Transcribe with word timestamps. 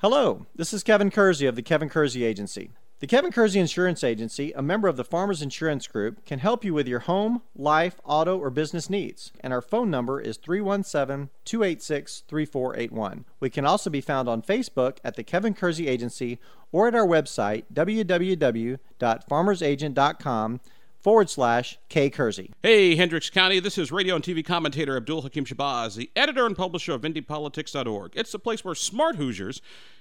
Hello, 0.00 0.44
this 0.54 0.74
is 0.74 0.82
Kevin 0.82 1.10
Kersey 1.10 1.46
of 1.46 1.56
the 1.56 1.62
Kevin 1.62 1.88
Kersey 1.88 2.22
Agency. 2.22 2.68
The 2.98 3.06
Kevin 3.06 3.32
Kersey 3.32 3.58
Insurance 3.58 4.04
Agency, 4.04 4.52
a 4.52 4.60
member 4.60 4.88
of 4.88 4.98
the 4.98 5.04
Farmers 5.04 5.40
Insurance 5.40 5.86
Group, 5.86 6.22
can 6.26 6.38
help 6.38 6.66
you 6.66 6.74
with 6.74 6.86
your 6.86 6.98
home, 6.98 7.40
life, 7.56 7.98
auto, 8.04 8.38
or 8.38 8.50
business 8.50 8.90
needs. 8.90 9.32
And 9.40 9.54
our 9.54 9.62
phone 9.62 9.90
number 9.90 10.20
is 10.20 10.36
317 10.36 11.30
286 11.46 12.24
3481. 12.28 13.24
We 13.40 13.48
can 13.48 13.64
also 13.64 13.88
be 13.88 14.02
found 14.02 14.28
on 14.28 14.42
Facebook 14.42 14.98
at 15.02 15.16
the 15.16 15.24
Kevin 15.24 15.54
Kersey 15.54 15.88
Agency 15.88 16.40
or 16.72 16.88
at 16.88 16.94
our 16.94 17.06
website, 17.06 17.64
www.farmersagent.com 17.72 20.60
forward 21.06 21.30
slash 21.30 21.78
K 21.88 22.10
Kersey. 22.10 22.50
Hey, 22.64 22.96
Hendricks 22.96 23.30
County, 23.30 23.60
this 23.60 23.78
is 23.78 23.92
radio 23.92 24.16
and 24.16 24.24
TV 24.24 24.44
commentator 24.44 24.96
Abdul 24.96 25.22
Hakim 25.22 25.44
Shabazz, 25.44 25.94
the 25.94 26.10
editor 26.16 26.44
and 26.44 26.56
publisher 26.56 26.94
of 26.94 27.02
IndyPolitics.org. 27.02 28.10
It's 28.16 28.32
the 28.32 28.40
place 28.40 28.64
where 28.64 28.74
smart 28.74 29.14
Hoosiers 29.14 29.62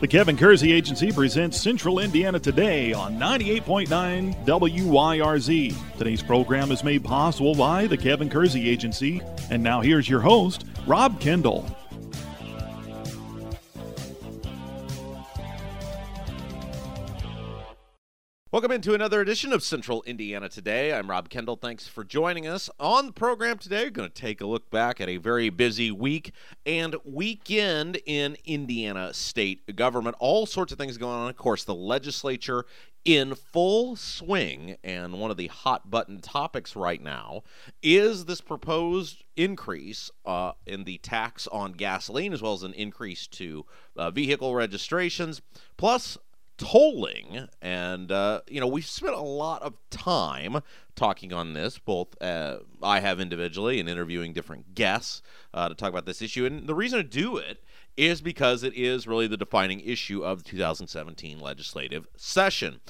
The 0.00 0.06
Kevin 0.06 0.36
Kersey 0.36 0.70
Agency 0.70 1.10
presents 1.10 1.60
Central 1.60 1.98
Indiana 1.98 2.38
Today 2.38 2.92
on 2.92 3.18
98.9 3.18 4.46
WYRZ. 4.46 5.98
Today's 5.98 6.22
program 6.22 6.70
is 6.70 6.84
made 6.84 7.02
possible 7.02 7.52
by 7.56 7.88
the 7.88 7.96
Kevin 7.96 8.30
Kersey 8.30 8.68
Agency. 8.68 9.20
And 9.50 9.60
now 9.60 9.80
here's 9.80 10.08
your 10.08 10.20
host, 10.20 10.66
Rob 10.86 11.20
Kendall. 11.20 11.66
Welcome 18.50 18.72
into 18.72 18.94
another 18.94 19.20
edition 19.20 19.52
of 19.52 19.62
Central 19.62 20.02
Indiana 20.04 20.48
Today. 20.48 20.94
I'm 20.94 21.10
Rob 21.10 21.28
Kendall. 21.28 21.56
Thanks 21.56 21.86
for 21.86 22.02
joining 22.02 22.46
us. 22.46 22.70
On 22.80 23.04
the 23.04 23.12
program 23.12 23.58
today, 23.58 23.84
we're 23.84 23.90
going 23.90 24.08
to 24.08 24.14
take 24.14 24.40
a 24.40 24.46
look 24.46 24.70
back 24.70 25.02
at 25.02 25.08
a 25.10 25.18
very 25.18 25.50
busy 25.50 25.90
week 25.90 26.32
and 26.64 26.96
weekend 27.04 28.00
in 28.06 28.38
Indiana 28.46 29.12
state 29.12 29.76
government. 29.76 30.16
All 30.18 30.46
sorts 30.46 30.72
of 30.72 30.78
things 30.78 30.96
going 30.96 31.14
on. 31.14 31.28
Of 31.28 31.36
course, 31.36 31.64
the 31.64 31.74
legislature 31.74 32.64
in 33.04 33.34
full 33.34 33.96
swing, 33.96 34.76
and 34.82 35.20
one 35.20 35.30
of 35.30 35.36
the 35.36 35.48
hot 35.48 35.90
button 35.90 36.20
topics 36.20 36.74
right 36.74 37.02
now 37.02 37.42
is 37.82 38.24
this 38.24 38.40
proposed 38.40 39.24
increase 39.36 40.10
uh, 40.24 40.52
in 40.66 40.84
the 40.84 40.96
tax 40.98 41.46
on 41.48 41.72
gasoline, 41.72 42.32
as 42.32 42.40
well 42.40 42.54
as 42.54 42.62
an 42.62 42.72
increase 42.72 43.26
to 43.26 43.66
uh, 43.94 44.10
vehicle 44.10 44.54
registrations, 44.54 45.42
plus 45.76 46.16
tolling 46.58 47.48
and 47.62 48.10
uh, 48.10 48.40
you 48.48 48.60
know 48.60 48.66
we've 48.66 48.84
spent 48.84 49.14
a 49.14 49.20
lot 49.20 49.62
of 49.62 49.74
time 49.90 50.60
talking 50.96 51.32
on 51.32 51.52
this 51.54 51.78
both 51.78 52.20
uh, 52.20 52.58
i 52.82 52.98
have 52.98 53.20
individually 53.20 53.78
and 53.78 53.88
interviewing 53.88 54.32
different 54.32 54.74
guests 54.74 55.22
uh, 55.54 55.68
to 55.68 55.74
talk 55.74 55.88
about 55.88 56.04
this 56.04 56.20
issue 56.20 56.44
and 56.44 56.66
the 56.66 56.74
reason 56.74 56.98
to 56.98 57.04
do 57.04 57.36
it 57.36 57.62
is 57.96 58.20
because 58.20 58.62
it 58.62 58.74
is 58.74 59.06
really 59.06 59.26
the 59.26 59.36
defining 59.36 59.80
issue 59.80 60.24
of 60.24 60.44
the 60.44 60.50
2017 60.50 61.40
legislative 61.40 62.06
session. 62.16 62.80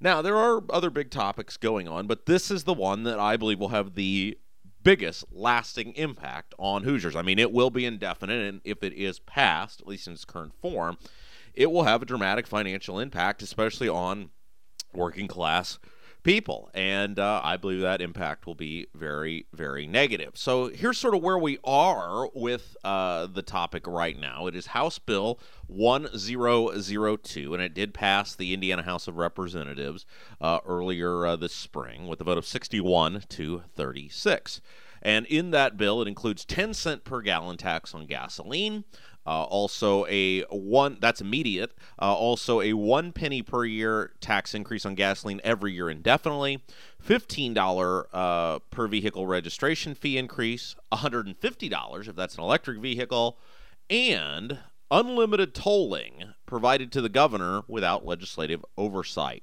Now 0.00 0.20
there 0.22 0.36
are 0.36 0.62
other 0.70 0.90
big 0.90 1.10
topics 1.10 1.56
going 1.56 1.88
on 1.88 2.06
but 2.06 2.26
this 2.26 2.50
is 2.50 2.64
the 2.64 2.74
one 2.74 3.02
that 3.04 3.18
i 3.18 3.36
believe 3.36 3.58
will 3.58 3.68
have 3.68 3.94
the 3.94 4.38
biggest 4.82 5.24
lasting 5.32 5.92
impact 5.94 6.54
on 6.58 6.84
hoosiers. 6.84 7.16
I 7.16 7.22
mean 7.22 7.40
it 7.40 7.52
will 7.52 7.70
be 7.70 7.84
indefinite 7.84 8.46
and 8.46 8.60
if 8.64 8.84
it 8.84 8.92
is 8.92 9.18
passed 9.18 9.80
at 9.80 9.88
least 9.88 10.06
in 10.06 10.12
its 10.12 10.24
current 10.24 10.54
form 10.60 10.96
it 11.56 11.70
will 11.70 11.84
have 11.84 12.02
a 12.02 12.06
dramatic 12.06 12.46
financial 12.46 13.00
impact, 13.00 13.42
especially 13.42 13.88
on 13.88 14.30
working 14.92 15.26
class 15.26 15.78
people. 16.26 16.68
And 16.74 17.20
uh, 17.20 17.40
I 17.44 17.56
believe 17.56 17.82
that 17.82 18.00
impact 18.00 18.46
will 18.46 18.56
be 18.56 18.88
very, 18.94 19.46
very 19.52 19.86
negative. 19.86 20.32
So 20.34 20.68
here's 20.68 20.98
sort 20.98 21.14
of 21.14 21.22
where 21.22 21.38
we 21.38 21.58
are 21.62 22.28
with 22.34 22.76
uh, 22.82 23.26
the 23.26 23.42
topic 23.42 23.86
right 23.86 24.18
now. 24.18 24.48
It 24.48 24.56
is 24.56 24.66
House 24.66 24.98
Bill 24.98 25.38
1002, 25.68 27.54
and 27.54 27.62
it 27.62 27.74
did 27.74 27.94
pass 27.94 28.34
the 28.34 28.52
Indiana 28.52 28.82
House 28.82 29.06
of 29.06 29.16
Representatives 29.16 30.04
uh, 30.40 30.58
earlier 30.66 31.26
uh, 31.26 31.36
this 31.36 31.54
spring 31.54 32.08
with 32.08 32.20
a 32.20 32.24
vote 32.24 32.38
of 32.38 32.44
61 32.44 33.22
to 33.28 33.62
36. 33.76 34.60
And 35.06 35.24
in 35.26 35.52
that 35.52 35.76
bill, 35.76 36.02
it 36.02 36.08
includes 36.08 36.44
10 36.44 36.74
cent 36.74 37.04
per 37.04 37.22
gallon 37.22 37.56
tax 37.56 37.94
on 37.94 38.06
gasoline, 38.06 38.84
uh, 39.26 39.42
also, 39.42 40.06
a 40.06 40.42
one 40.42 40.98
that's 41.00 41.20
immediate. 41.20 41.72
Uh, 42.00 42.14
also, 42.14 42.60
a 42.60 42.74
one 42.74 43.12
penny 43.12 43.42
per 43.42 43.64
year 43.64 44.12
tax 44.20 44.54
increase 44.54 44.86
on 44.86 44.94
gasoline 44.94 45.40
every 45.42 45.72
year 45.72 45.90
indefinitely. 45.90 46.62
Fifteen 47.00 47.52
dollar 47.52 48.06
uh, 48.12 48.60
per 48.70 48.86
vehicle 48.86 49.26
registration 49.26 49.96
fee 49.96 50.16
increase. 50.16 50.76
One 50.90 51.00
hundred 51.00 51.26
and 51.26 51.36
fifty 51.36 51.68
dollars 51.68 52.06
if 52.06 52.14
that's 52.14 52.36
an 52.36 52.44
electric 52.44 52.78
vehicle, 52.80 53.36
and 53.90 54.60
unlimited 54.92 55.54
tolling 55.54 56.34
provided 56.46 56.92
to 56.92 57.00
the 57.00 57.08
governor 57.08 57.62
without 57.66 58.06
legislative 58.06 58.64
oversight. 58.78 59.42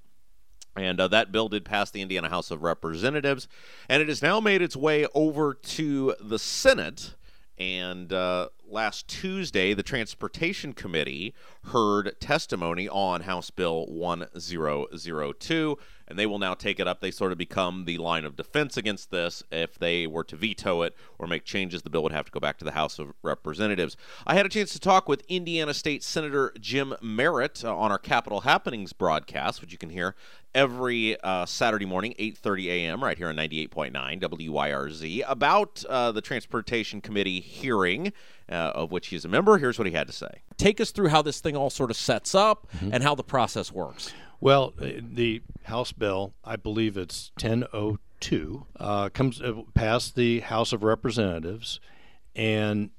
And 0.75 0.99
uh, 0.99 1.07
that 1.09 1.31
bill 1.31 1.49
did 1.49 1.65
pass 1.65 1.91
the 1.91 2.01
Indiana 2.01 2.29
House 2.29 2.49
of 2.49 2.63
Representatives, 2.63 3.47
and 3.87 4.01
it 4.01 4.07
has 4.07 4.21
now 4.21 4.39
made 4.39 4.61
its 4.61 4.75
way 4.75 5.05
over 5.13 5.53
to 5.53 6.15
the 6.19 6.39
Senate. 6.39 7.13
And 7.59 8.11
uh, 8.11 8.49
last 8.73 9.07
Tuesday, 9.07 9.73
the 9.75 9.83
Transportation 9.83 10.73
Committee 10.73 11.33
heard 11.65 12.19
testimony 12.19 12.89
on 12.89 13.21
House 13.21 13.51
Bill 13.51 13.85
1002, 13.85 15.77
and 16.07 16.19
they 16.19 16.25
will 16.25 16.39
now 16.39 16.55
take 16.55 16.79
it 16.79 16.87
up. 16.87 16.99
They 16.99 17.11
sort 17.11 17.31
of 17.31 17.37
become 17.37 17.85
the 17.85 17.99
line 17.99 18.25
of 18.25 18.35
defense 18.35 18.75
against 18.75 19.11
this. 19.11 19.43
If 19.51 19.77
they 19.77 20.07
were 20.07 20.23
to 20.25 20.35
veto 20.35 20.81
it 20.81 20.95
or 21.19 21.27
make 21.27 21.45
changes, 21.45 21.83
the 21.83 21.89
bill 21.91 22.03
would 22.03 22.11
have 22.11 22.25
to 22.25 22.31
go 22.31 22.39
back 22.39 22.57
to 22.57 22.65
the 22.65 22.71
House 22.71 22.97
of 22.97 23.13
Representatives. 23.21 23.95
I 24.25 24.33
had 24.33 24.45
a 24.45 24.49
chance 24.49 24.73
to 24.73 24.79
talk 24.79 25.07
with 25.07 25.23
Indiana 25.29 25.73
State 25.73 26.03
Senator 26.03 26.51
Jim 26.59 26.95
Merritt 27.01 27.63
uh, 27.63 27.77
on 27.77 27.91
our 27.91 27.99
Capitol 27.99 28.41
Happenings 28.41 28.91
broadcast, 28.91 29.61
which 29.61 29.71
you 29.71 29.77
can 29.77 29.91
hear 29.91 30.15
every 30.55 31.19
uh, 31.21 31.45
Saturday 31.45 31.85
morning, 31.85 32.13
8:30 32.19 32.65
a.m. 32.67 33.03
right 33.03 33.17
here 33.17 33.29
on 33.29 33.35
98.9 33.35 33.93
WYRZ 34.19 35.23
about 35.27 35.83
uh, 35.89 36.11
the 36.11 36.21
Transportation 36.21 37.01
Committee 37.01 37.39
hearing, 37.39 38.13
uh, 38.53 38.71
of 38.75 38.91
which 38.91 39.07
he's 39.07 39.25
a 39.25 39.27
member. 39.27 39.57
Here's 39.57 39.77
what 39.77 39.87
he 39.87 39.93
had 39.93 40.07
to 40.07 40.13
say. 40.13 40.41
Take 40.57 40.79
us 40.79 40.91
through 40.91 41.09
how 41.09 41.21
this 41.21 41.39
thing 41.39 41.55
all 41.55 41.69
sort 41.69 41.91
of 41.91 41.97
sets 41.97 42.35
up 42.35 42.67
mm-hmm. 42.75 42.91
and 42.93 43.03
how 43.03 43.15
the 43.15 43.23
process 43.23 43.71
works. 43.71 44.13
Well, 44.39 44.73
uh, 44.79 44.87
the 45.01 45.41
House 45.63 45.91
bill, 45.91 46.33
I 46.43 46.55
believe 46.55 46.97
it's 46.97 47.31
1002, 47.41 48.65
uh, 48.79 49.09
comes 49.09 49.41
uh, 49.41 49.61
past 49.73 50.15
the 50.15 50.41
House 50.41 50.73
of 50.73 50.83
Representatives, 50.83 51.79
and 52.35 52.91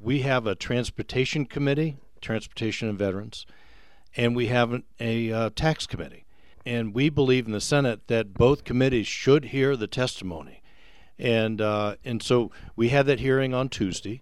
we 0.00 0.22
have 0.22 0.46
a 0.46 0.54
Transportation 0.54 1.46
Committee, 1.46 1.96
Transportation 2.20 2.88
and 2.88 2.98
Veterans, 2.98 3.46
and 4.16 4.34
we 4.34 4.46
have 4.46 4.82
a 5.00 5.50
tax 5.54 5.86
committee 5.86 6.26
and 6.66 6.92
we 6.92 7.08
believe 7.08 7.46
in 7.46 7.52
the 7.52 7.60
Senate 7.60 8.08
that 8.08 8.34
both 8.34 8.64
committees 8.64 9.06
should 9.06 9.46
hear 9.46 9.76
the 9.76 9.86
testimony, 9.86 10.62
and 11.16 11.60
uh, 11.60 11.94
and 12.04 12.22
so 12.22 12.50
we 12.74 12.88
had 12.88 13.06
that 13.06 13.20
hearing 13.20 13.54
on 13.54 13.68
Tuesday, 13.68 14.20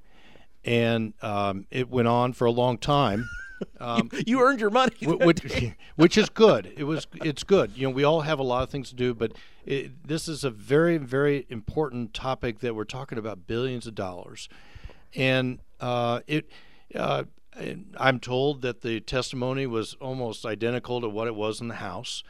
and 0.65 1.15
um, 1.23 1.67
it 1.71 1.91
went 1.91 2.09
on 2.09 2.33
for 2.33 2.47
a 2.47 2.51
long 2.51 2.79
time. 2.79 3.29
Um, 3.81 4.11
you, 4.13 4.23
you, 4.27 4.41
earned 4.43 4.61
your 4.61 4.69
money, 4.69 4.93
which, 5.01 5.73
which, 5.97 6.19
is 6.19 6.29
good. 6.29 6.73
It 6.77 6.85
was 6.85 7.07
it's 7.15 7.45
good. 7.45 7.73
You 7.77 7.85
know, 7.85 7.95
we 7.95 8.05
all 8.05 8.23
have 8.23 8.39
a 8.39 8.43
lot 8.43 8.63
of 8.63 8.69
things 8.69 8.91
to 8.91 8.95
do, 8.95 9.15
but 9.15 9.33
it, 9.65 10.07
this 10.07 10.29
is 10.29 10.45
a 10.45 10.51
very 10.51 10.99
very 10.99 11.47
important 11.49 12.13
topic 12.13 12.59
that 12.59 12.75
we're 12.75 12.85
talking 12.85 13.17
about 13.17 13.47
billions 13.47 13.87
of 13.87 13.95
dollars, 13.95 14.49
and 15.15 15.61
uh, 15.81 16.21
it. 16.27 16.51
Uh, 16.95 17.25
I'm 17.97 18.19
told 18.19 18.63
that 18.63 18.81
the 18.81 19.01
testimony 19.01 19.67
was 19.67 19.95
almost 20.01 20.45
identical 20.45 21.01
to 21.01 21.09
what 21.09 21.29
it 21.29 21.37
was 21.37 21.61
in 21.61 21.69
the 21.69 21.77
House, 21.77 22.25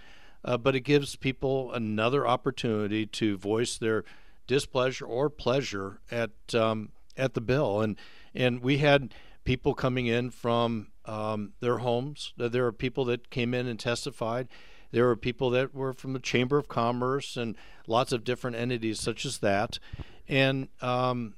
uh, 0.44 0.58
but 0.58 0.76
it 0.76 0.80
gives 0.80 1.16
people 1.16 1.72
another 1.72 2.28
opportunity 2.28 3.06
to 3.06 3.38
voice 3.38 3.78
their 3.78 4.04
displeasure 4.46 5.06
or 5.06 5.30
pleasure 5.30 6.00
at 6.10 6.54
um, 6.54 6.90
at 7.16 7.34
the 7.34 7.40
bill. 7.40 7.80
And 7.80 7.96
and 8.34 8.62
we 8.62 8.78
had 8.78 9.14
people 9.44 9.74
coming 9.74 10.06
in 10.06 10.30
from 10.30 10.88
um, 11.04 11.52
their 11.60 11.78
homes. 11.78 12.32
There 12.36 12.66
are 12.66 12.72
people 12.72 13.04
that 13.06 13.30
came 13.30 13.54
in 13.54 13.66
and 13.66 13.78
testified. 13.78 14.48
There 14.90 15.06
were 15.06 15.16
people 15.16 15.50
that 15.50 15.74
were 15.74 15.92
from 15.92 16.12
the 16.12 16.20
Chamber 16.20 16.56
of 16.56 16.68
Commerce 16.68 17.36
and 17.36 17.56
lots 17.86 18.12
of 18.12 18.24
different 18.24 18.56
entities 18.56 19.00
such 19.00 19.26
as 19.26 19.38
that. 19.38 19.78
And 20.28 20.68
um, 20.80 21.34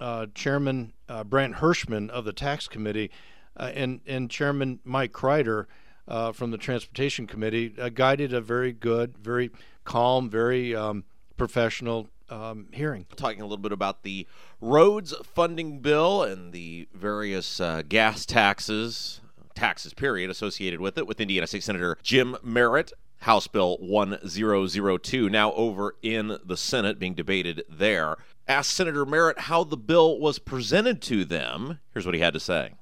uh, 0.00 0.26
Chairman 0.34 0.92
uh, 1.08 1.24
Hershman 1.24 2.10
of 2.10 2.24
the 2.24 2.32
Tax 2.32 2.68
Committee 2.68 3.10
uh, 3.56 3.70
and, 3.74 4.00
and 4.06 4.30
Chairman 4.30 4.80
Mike 4.84 5.12
Crider 5.12 5.68
uh, 6.06 6.32
from 6.32 6.50
the 6.50 6.58
Transportation 6.58 7.26
Committee 7.26 7.74
uh, 7.80 7.88
guided 7.88 8.32
a 8.32 8.40
very 8.40 8.72
good, 8.72 9.16
very 9.18 9.50
calm, 9.84 10.28
very 10.28 10.74
um, 10.74 11.04
professional 11.36 12.08
um, 12.30 12.66
hearing. 12.72 13.06
Talking 13.16 13.40
a 13.40 13.44
little 13.44 13.58
bit 13.58 13.72
about 13.72 14.02
the 14.02 14.26
roads 14.60 15.14
funding 15.22 15.80
bill 15.80 16.22
and 16.22 16.52
the 16.52 16.88
various 16.92 17.60
uh, 17.60 17.82
gas 17.88 18.26
taxes, 18.26 19.20
taxes 19.54 19.94
period, 19.94 20.30
associated 20.30 20.80
with 20.80 20.98
it, 20.98 21.06
with 21.06 21.20
Indiana 21.20 21.46
State 21.46 21.64
Senator 21.64 21.96
Jim 22.02 22.36
Merritt. 22.42 22.92
House 23.22 23.48
Bill 23.48 23.76
1002, 23.80 25.28
now 25.28 25.52
over 25.54 25.96
in 26.02 26.38
the 26.44 26.56
Senate, 26.56 27.00
being 27.00 27.14
debated 27.14 27.64
there. 27.68 28.16
Asked 28.46 28.70
Senator 28.70 29.04
Merritt 29.04 29.40
how 29.40 29.64
the 29.64 29.76
bill 29.76 30.20
was 30.20 30.38
presented 30.38 31.02
to 31.02 31.24
them. 31.24 31.80
Here's 31.92 32.06
what 32.06 32.14
he 32.14 32.20
had 32.20 32.32
to 32.34 32.40
say. 32.40 32.74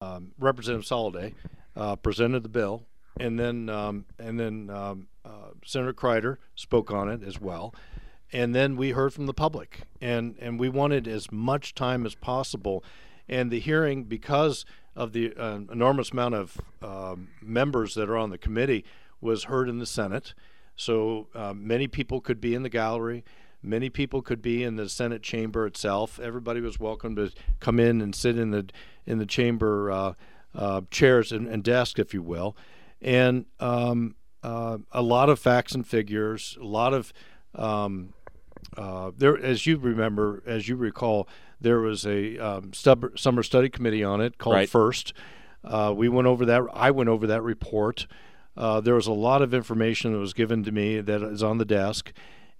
Um, 0.00 0.32
Representative 0.36 0.84
Soliday 0.84 1.34
uh, 1.76 1.94
presented 1.94 2.42
the 2.42 2.48
bill, 2.48 2.86
and 3.20 3.38
then 3.38 3.68
um, 3.68 4.04
and 4.18 4.38
then 4.38 4.68
um, 4.68 5.06
uh, 5.24 5.50
Senator 5.64 5.92
Crider 5.92 6.40
spoke 6.56 6.90
on 6.90 7.08
it 7.08 7.22
as 7.22 7.40
well 7.40 7.72
and 8.34 8.52
then 8.52 8.76
we 8.76 8.90
heard 8.90 9.14
from 9.14 9.26
the 9.26 9.32
public. 9.32 9.82
And 10.00 10.34
and 10.40 10.58
we 10.58 10.68
wanted 10.68 11.06
as 11.06 11.30
much 11.30 11.74
time 11.74 12.04
as 12.04 12.14
possible. 12.16 12.84
And 13.28 13.50
the 13.50 13.60
hearing 13.60 14.04
because 14.04 14.66
of 14.96 15.12
the 15.12 15.32
uh, 15.36 15.60
enormous 15.72 16.10
amount 16.10 16.34
of 16.34 16.60
um, 16.82 17.28
members 17.40 17.94
that 17.94 18.10
are 18.10 18.18
on 18.18 18.30
the 18.30 18.38
committee 18.38 18.84
was 19.20 19.44
heard 19.44 19.68
in 19.68 19.78
the 19.78 19.86
senate. 19.86 20.34
So 20.76 21.28
uh, 21.34 21.54
many 21.54 21.86
people 21.86 22.20
could 22.20 22.40
be 22.40 22.54
in 22.54 22.64
the 22.64 22.68
gallery. 22.68 23.24
Many 23.62 23.88
people 23.88 24.20
could 24.20 24.42
be 24.42 24.62
in 24.62 24.76
the 24.76 24.88
senate 24.88 25.22
chamber 25.22 25.66
itself. 25.66 26.20
Everybody 26.20 26.60
was 26.60 26.78
welcome 26.78 27.16
to 27.16 27.30
come 27.60 27.80
in 27.80 28.00
and 28.00 28.14
sit 28.14 28.36
in 28.36 28.50
the 28.50 28.68
in 29.06 29.18
the 29.18 29.26
chamber 29.26 29.90
uh, 29.90 30.14
uh 30.56 30.80
chairs 30.90 31.30
and, 31.30 31.46
and 31.46 31.62
desk 31.62 32.00
if 32.00 32.12
you 32.12 32.22
will. 32.22 32.56
And 33.00 33.46
um, 33.60 34.16
uh, 34.42 34.78
a 34.90 35.02
lot 35.02 35.28
of 35.28 35.38
facts 35.38 35.72
and 35.74 35.86
figures 35.86 36.58
a 36.60 36.64
lot 36.64 36.92
of 36.92 37.12
um, 37.54 38.12
uh, 38.76 39.10
there, 39.16 39.38
as 39.38 39.66
you 39.66 39.76
remember, 39.78 40.42
as 40.46 40.68
you 40.68 40.76
recall, 40.76 41.28
there 41.60 41.80
was 41.80 42.06
a 42.06 42.38
um, 42.38 42.72
stub- 42.72 43.18
summer 43.18 43.42
study 43.42 43.68
committee 43.68 44.04
on 44.04 44.20
it 44.20 44.38
called 44.38 44.56
right. 44.56 44.68
First. 44.68 45.12
Uh, 45.62 45.94
we 45.96 46.08
went 46.08 46.26
over 46.26 46.44
that. 46.44 46.62
I 46.72 46.90
went 46.90 47.08
over 47.08 47.26
that 47.26 47.42
report. 47.42 48.06
Uh, 48.56 48.80
there 48.80 48.94
was 48.94 49.06
a 49.06 49.12
lot 49.12 49.42
of 49.42 49.54
information 49.54 50.12
that 50.12 50.18
was 50.18 50.34
given 50.34 50.62
to 50.64 50.72
me 50.72 51.00
that 51.00 51.22
is 51.22 51.42
on 51.42 51.58
the 51.58 51.64
desk, 51.64 52.12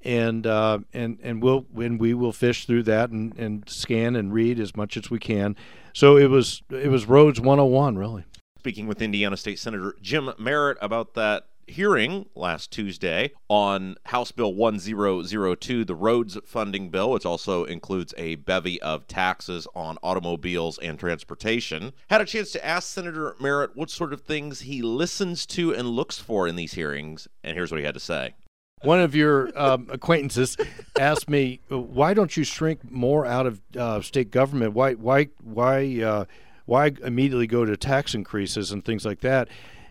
and 0.02 0.46
uh, 0.46 0.78
and 0.92 1.18
and 1.22 1.42
we'll 1.42 1.66
when 1.72 1.98
we 1.98 2.14
will 2.14 2.32
fish 2.32 2.66
through 2.66 2.84
that 2.84 3.10
and, 3.10 3.36
and 3.38 3.68
scan 3.68 4.16
and 4.16 4.32
read 4.32 4.58
as 4.58 4.74
much 4.76 4.96
as 4.96 5.10
we 5.10 5.18
can. 5.18 5.54
So 5.92 6.16
it 6.16 6.28
was 6.28 6.62
it 6.70 6.88
was 6.88 7.06
roads 7.06 7.40
101 7.40 7.96
really. 7.96 8.24
Speaking 8.58 8.86
with 8.86 9.02
Indiana 9.02 9.36
State 9.36 9.58
Senator 9.58 9.94
Jim 10.00 10.30
Merritt 10.38 10.78
about 10.80 11.14
that 11.14 11.46
hearing 11.66 12.26
last 12.34 12.70
Tuesday 12.70 13.32
on 13.48 13.96
House 14.06 14.32
Bill 14.32 14.52
1002, 14.52 15.84
the 15.84 15.94
roads 15.94 16.38
funding 16.44 16.90
bill, 16.90 17.10
which 17.10 17.26
also 17.26 17.64
includes 17.64 18.14
a 18.16 18.36
bevy 18.36 18.80
of 18.82 19.06
taxes 19.06 19.66
on 19.74 19.98
automobiles 20.02 20.78
and 20.78 20.98
transportation. 20.98 21.92
Had 22.10 22.20
a 22.20 22.24
chance 22.24 22.52
to 22.52 22.64
ask 22.64 22.88
Senator 22.88 23.36
Merritt 23.40 23.76
what 23.76 23.90
sort 23.90 24.12
of 24.12 24.22
things 24.22 24.60
he 24.60 24.82
listens 24.82 25.46
to 25.46 25.74
and 25.74 25.88
looks 25.88 26.18
for 26.18 26.46
in 26.46 26.56
these 26.56 26.74
hearings, 26.74 27.28
and 27.42 27.56
here's 27.56 27.70
what 27.70 27.78
he 27.78 27.86
had 27.86 27.94
to 27.94 28.00
say. 28.00 28.34
One 28.82 29.00
of 29.00 29.14
your 29.14 29.50
um, 29.58 29.88
acquaintances 29.92 30.56
asked 30.98 31.28
me, 31.28 31.60
"Why 31.68 32.14
don't 32.14 32.36
you 32.36 32.44
shrink 32.44 32.90
more 32.90 33.24
out 33.24 33.46
of 33.46 33.60
uh, 33.76 34.00
state 34.02 34.30
government? 34.30 34.74
Why, 34.74 34.94
why, 34.94 35.28
why, 35.42 36.00
uh, 36.02 36.24
why 36.66 36.92
immediately 37.02 37.46
go 37.46 37.64
to 37.64 37.76
tax 37.76 38.14
increases 38.14 38.72
and 38.72 38.84
things 38.84 39.04
like 39.04 39.20
that?" 39.20 39.48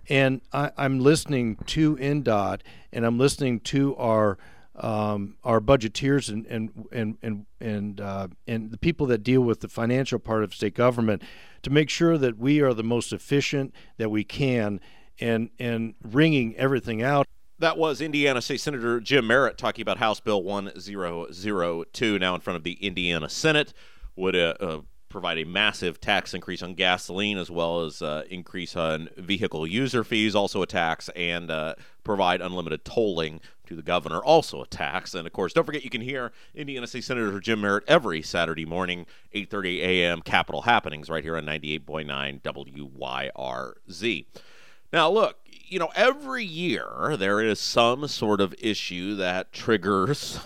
And 0.09 0.41
I, 0.51 0.71
am 0.77 1.00
listening 1.00 1.57
to 1.67 1.95
INDOT 1.95 2.61
and 2.91 3.05
I'm 3.05 3.17
listening 3.17 3.59
to 3.61 3.95
our 3.95 4.38
um, 4.75 5.38
our 5.44 5.61
budgeteers 5.61 6.29
and 6.29 6.45
and 6.47 6.88
and 6.91 7.17
and 7.21 7.45
and, 7.59 8.01
uh, 8.01 8.27
and 8.47 8.71
the 8.71 8.77
people 8.77 9.05
that 9.07 9.23
deal 9.23 9.41
with 9.41 9.59
the 9.59 9.67
financial 9.67 10.19
part 10.19 10.44
of 10.44 10.53
state 10.53 10.73
government 10.73 11.21
to 11.61 11.69
make 11.69 11.89
sure 11.89 12.17
that 12.17 12.38
we 12.38 12.59
are 12.59 12.73
the 12.73 12.83
most 12.83 13.13
efficient 13.13 13.73
that 13.97 14.09
we 14.09 14.23
can 14.23 14.79
and 15.19 15.50
and 15.59 15.95
wringing 16.03 16.55
everything 16.55 17.03
out. 17.03 17.27
That 17.59 17.77
was 17.77 18.01
Indiana 18.01 18.41
State 18.41 18.61
Senator 18.61 19.00
Jim 19.00 19.27
Merritt 19.27 19.57
talking 19.57 19.83
about 19.83 19.97
House 19.97 20.19
Bill 20.19 20.41
1002, 20.44 22.19
now 22.19 22.35
in 22.35 22.41
front 22.41 22.57
of 22.57 22.63
the 22.63 22.73
Indiana 22.73 23.29
Senate. 23.29 23.73
Would 24.15 24.35
uh, 24.35 24.55
uh, 24.59 24.79
provide 25.13 25.38
a 25.38 25.45
massive 25.45 26.01
tax 26.01 26.33
increase 26.33 26.62
on 26.62 26.74
gasoline 26.74 27.38
as 27.38 27.50
well 27.50 27.81
as 27.81 28.01
uh, 28.01 28.24
increase 28.30 28.75
on 28.75 29.07
vehicle 29.15 29.65
user 29.65 30.04
fees, 30.04 30.36
also 30.36 30.62
a 30.62 30.68
tax, 30.68 31.07
and 31.15 31.50
uh, 31.50 31.75
provide 32.04 32.42
unlimited 32.42 32.83
tolling 32.83 33.39
to 33.68 33.75
the 33.75 33.83
governor, 33.83 34.19
also 34.19 34.62
a 34.62 34.68
tax. 34.68 35.13
And 35.13 35.25
of 35.25 35.31
course, 35.31 35.54
don't 35.54 35.63
forget 35.65 35.83
you 35.83 35.89
can 35.89 36.01
hear 36.01 36.33
Indiana 36.56 36.88
State 36.88 37.04
Senator 37.04 37.39
Jim 37.39 37.62
Merritt 37.62 37.83
every 37.88 38.21
Saturday 38.21 38.65
morning, 38.65 39.06
8:30 39.33 39.80
a.m. 39.81 40.21
Capitol 40.21 40.63
Happenings 40.63 41.10
right 41.10 41.24
here 41.24 41.38
on 41.38 41.45
98.9 41.45 42.42
WYRZ. 42.42 44.25
Now, 44.92 45.10
look, 45.10 45.38
you 45.45 45.80
know, 45.80 45.92
every 45.95 46.44
year 46.44 47.15
there 47.18 47.39
is 47.39 47.60
some 47.60 48.07
sort 48.07 48.42
of 48.42 48.54
issue 48.60 49.15
that 49.15 49.54
triggers 49.54 50.39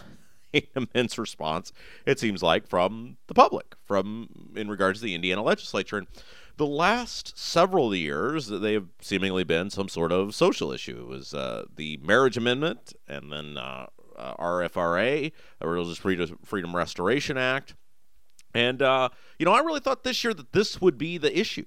immense 0.76 1.18
response, 1.18 1.72
it 2.06 2.20
seems 2.20 2.44
like, 2.44 2.68
from 2.68 3.18
the 3.28 3.34
public, 3.34 3.76
from 3.86 4.54
in 4.56 4.70
regards 4.70 5.00
to 5.00 5.06
the 5.06 5.16
Indiana 5.16 5.44
legislature. 5.44 5.98
And 5.98 6.08
the 6.58 6.66
last 6.66 7.38
several 7.38 7.94
years, 7.94 8.48
they 8.48 8.74
have 8.74 8.88
seemingly 9.02 9.44
been 9.44 9.70
some 9.70 9.90
sort 9.90 10.12
of 10.12 10.34
social 10.34 10.72
issue. 10.72 11.00
It 11.02 11.08
was 11.08 11.34
uh, 11.34 11.66
the 11.76 11.98
marriage 11.98 12.38
amendment, 12.38 12.94
and 13.08 13.32
then 13.32 13.58
uh, 13.58 13.88
uh, 14.18 14.36
RFRA, 14.36 15.32
the 15.60 15.68
Religious 15.68 16.00
Freedom, 16.00 16.40
Freedom 16.44 16.76
Restoration 16.76 17.38
Act. 17.38 17.76
And, 18.54 18.82
uh, 18.82 19.10
you 19.38 19.46
know, 19.46 19.54
I 19.54 19.60
really 19.60 19.80
thought 19.80 20.04
this 20.04 20.24
year 20.24 20.34
that 20.34 20.54
this 20.54 20.82
would 20.82 20.98
be 20.98 21.18
the 21.18 21.38
issue. 21.38 21.66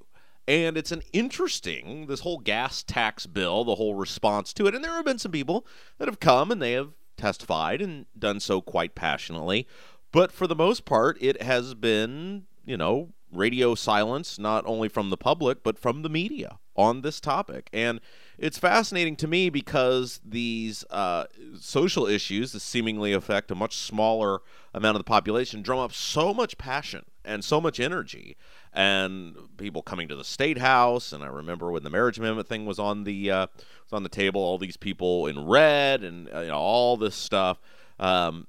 And 0.49 0.77
it's 0.77 0.91
an 0.91 1.03
interesting, 1.13 2.07
this 2.07 2.21
whole 2.21 2.39
gas 2.39 2.83
tax 2.83 3.27
bill, 3.27 3.63
the 3.63 3.77
whole 3.77 3.95
response 3.95 4.53
to 4.55 4.67
it. 4.67 4.75
And 4.75 4.83
there 4.83 4.95
have 4.95 5.05
been 5.05 5.19
some 5.19 5.31
people 5.31 5.65
that 5.99 6.09
have 6.09 6.19
come 6.19 6.51
and 6.51 6.61
they 6.61 6.73
have 6.73 6.89
testified 7.21 7.81
and 7.83 8.07
done 8.19 8.41
so 8.41 8.61
quite 8.61 8.95
passionately. 8.95 9.67
But 10.13 10.33
for 10.33 10.47
the 10.47 10.57
most 10.57 10.85
part, 10.85 11.19
it 11.21 11.43
has 11.43 11.75
been, 11.75 12.47
you 12.65 12.77
know, 12.77 13.11
radio 13.33 13.75
silence, 13.75 14.39
not 14.39 14.65
only 14.67 14.89
from 14.89 15.11
the 15.11 15.17
public, 15.17 15.63
but 15.63 15.79
from 15.79 16.03
the 16.03 16.09
media 16.09 16.59
on 16.77 17.03
this 17.03 17.21
topic. 17.21 17.69
And 17.73 18.01
it's 18.39 18.59
fascinating 18.59 19.17
to 19.17 19.29
me 19.29 19.51
because 19.51 20.21
these 20.25 20.85
uh, 20.91 21.25
social 21.61 22.07
issues 22.07 22.53
that 22.53 22.61
seemingly 22.61 23.13
affect 23.13 23.51
a 23.51 23.55
much 23.55 23.77
smaller 23.77 24.41
amount 24.75 24.97
of 24.97 25.01
the 25.01 25.05
population 25.05 25.63
drum 25.63 25.79
up 25.79 25.93
so 25.93 26.33
much 26.33 26.59
passion 26.59 27.05
and 27.25 27.45
so 27.45 27.61
much 27.61 27.79
energy 27.81 28.37
and 28.73 29.37
people 29.57 29.83
coming 29.83 30.09
to 30.09 30.17
the 30.17 30.25
state 30.25 30.59
house 30.59 31.13
and 31.13 31.23
i 31.23 31.27
remember 31.27 31.71
when 31.71 31.83
the 31.83 31.91
marriage 31.91 32.19
amendment 32.19 32.49
thing 32.49 32.65
was 32.65 32.79
on 32.79 33.05
the 33.05 33.31
uh, 33.31 33.47
was 33.91 33.97
on 33.97 34.03
the 34.03 34.09
table 34.09 34.41
all 34.41 34.59
these 34.59 34.77
people 34.77 35.27
in 35.27 35.47
red 35.47 36.03
and 36.03 36.29
uh, 36.35 36.41
you 36.41 36.49
know, 36.49 36.59
all 36.59 36.97
this 36.97 37.15
stuff. 37.15 37.61
Um, 37.99 38.47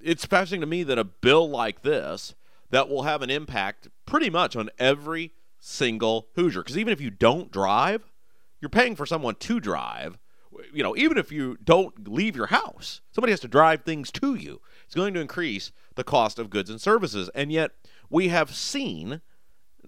it's 0.00 0.24
fascinating 0.24 0.60
to 0.60 0.66
me 0.66 0.82
that 0.84 0.98
a 0.98 1.04
bill 1.04 1.48
like 1.48 1.82
this 1.82 2.34
that 2.70 2.88
will 2.88 3.02
have 3.02 3.22
an 3.22 3.30
impact 3.30 3.88
pretty 4.06 4.30
much 4.30 4.54
on 4.54 4.70
every 4.78 5.32
single 5.58 6.28
hoosier. 6.36 6.62
Because 6.62 6.78
even 6.78 6.92
if 6.92 7.00
you 7.00 7.10
don't 7.10 7.50
drive 7.50 8.02
you're 8.60 8.68
paying 8.68 8.96
for 8.96 9.06
someone 9.06 9.36
to 9.36 9.60
drive. 9.60 10.18
You 10.72 10.82
know 10.82 10.96
even 10.96 11.18
if 11.18 11.30
you 11.32 11.56
don't 11.62 12.08
leave 12.08 12.36
your 12.36 12.46
house 12.46 13.00
somebody 13.10 13.32
has 13.32 13.40
to 13.40 13.48
drive 13.48 13.82
things 13.82 14.10
to 14.12 14.34
you. 14.34 14.60
It's 14.84 14.94
going 14.94 15.14
to 15.14 15.20
increase 15.20 15.72
the 15.98 16.04
cost 16.04 16.38
of 16.38 16.48
goods 16.48 16.70
and 16.70 16.80
services 16.80 17.28
and 17.34 17.52
yet 17.52 17.72
we 18.08 18.28
have 18.28 18.54
seen 18.54 19.20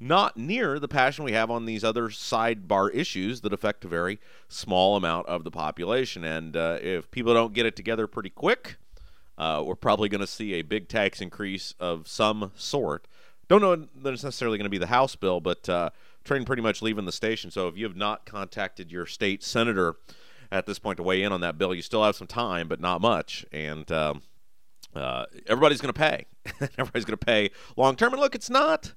not 0.00 0.36
near 0.36 0.78
the 0.78 0.88
passion 0.88 1.24
we 1.24 1.32
have 1.32 1.50
on 1.50 1.66
these 1.66 1.84
other 1.84 2.08
sidebar 2.08 2.92
issues 2.92 3.42
that 3.42 3.52
affect 3.52 3.84
a 3.84 3.88
very 3.88 4.18
small 4.48 4.96
amount 4.96 5.26
of 5.26 5.44
the 5.44 5.50
population. 5.50 6.24
And 6.24 6.56
uh, 6.56 6.78
if 6.80 7.10
people 7.10 7.34
don't 7.34 7.52
get 7.52 7.66
it 7.66 7.76
together 7.76 8.06
pretty 8.06 8.30
quick, 8.30 8.78
uh, 9.36 9.62
we're 9.64 9.74
probably 9.74 10.08
going 10.08 10.22
to 10.22 10.26
see 10.26 10.54
a 10.54 10.62
big 10.62 10.88
tax 10.88 11.20
increase 11.20 11.74
of 11.78 12.08
some 12.08 12.50
sort. 12.56 13.06
Don't 13.48 13.60
know 13.60 13.76
that 13.76 14.14
it's 14.14 14.24
necessarily 14.24 14.56
going 14.56 14.64
to 14.64 14.70
be 14.70 14.78
the 14.78 14.86
House 14.86 15.16
bill, 15.16 15.40
but 15.40 15.68
uh, 15.68 15.90
train 16.24 16.46
pretty 16.46 16.62
much 16.62 16.80
leaving 16.80 17.04
the 17.04 17.12
station. 17.12 17.50
So 17.50 17.68
if 17.68 17.76
you 17.76 17.84
have 17.84 17.96
not 17.96 18.24
contacted 18.24 18.90
your 18.90 19.04
state 19.04 19.42
senator 19.42 19.96
at 20.50 20.64
this 20.64 20.78
point 20.78 20.96
to 20.96 21.02
weigh 21.02 21.22
in 21.22 21.32
on 21.32 21.42
that 21.42 21.58
bill, 21.58 21.74
you 21.74 21.82
still 21.82 22.04
have 22.04 22.16
some 22.16 22.26
time, 22.26 22.68
but 22.68 22.80
not 22.80 23.02
much. 23.02 23.44
And 23.52 23.90
um, 23.92 24.22
uh, 24.94 25.26
everybody's 25.46 25.80
going 25.80 25.92
to 25.92 25.98
pay. 25.98 26.26
everybody's 26.78 27.04
going 27.04 27.18
to 27.18 27.24
pay 27.24 27.50
long 27.76 27.96
term. 27.96 28.12
And 28.12 28.20
look, 28.20 28.34
it's 28.34 28.50
not 28.50 28.94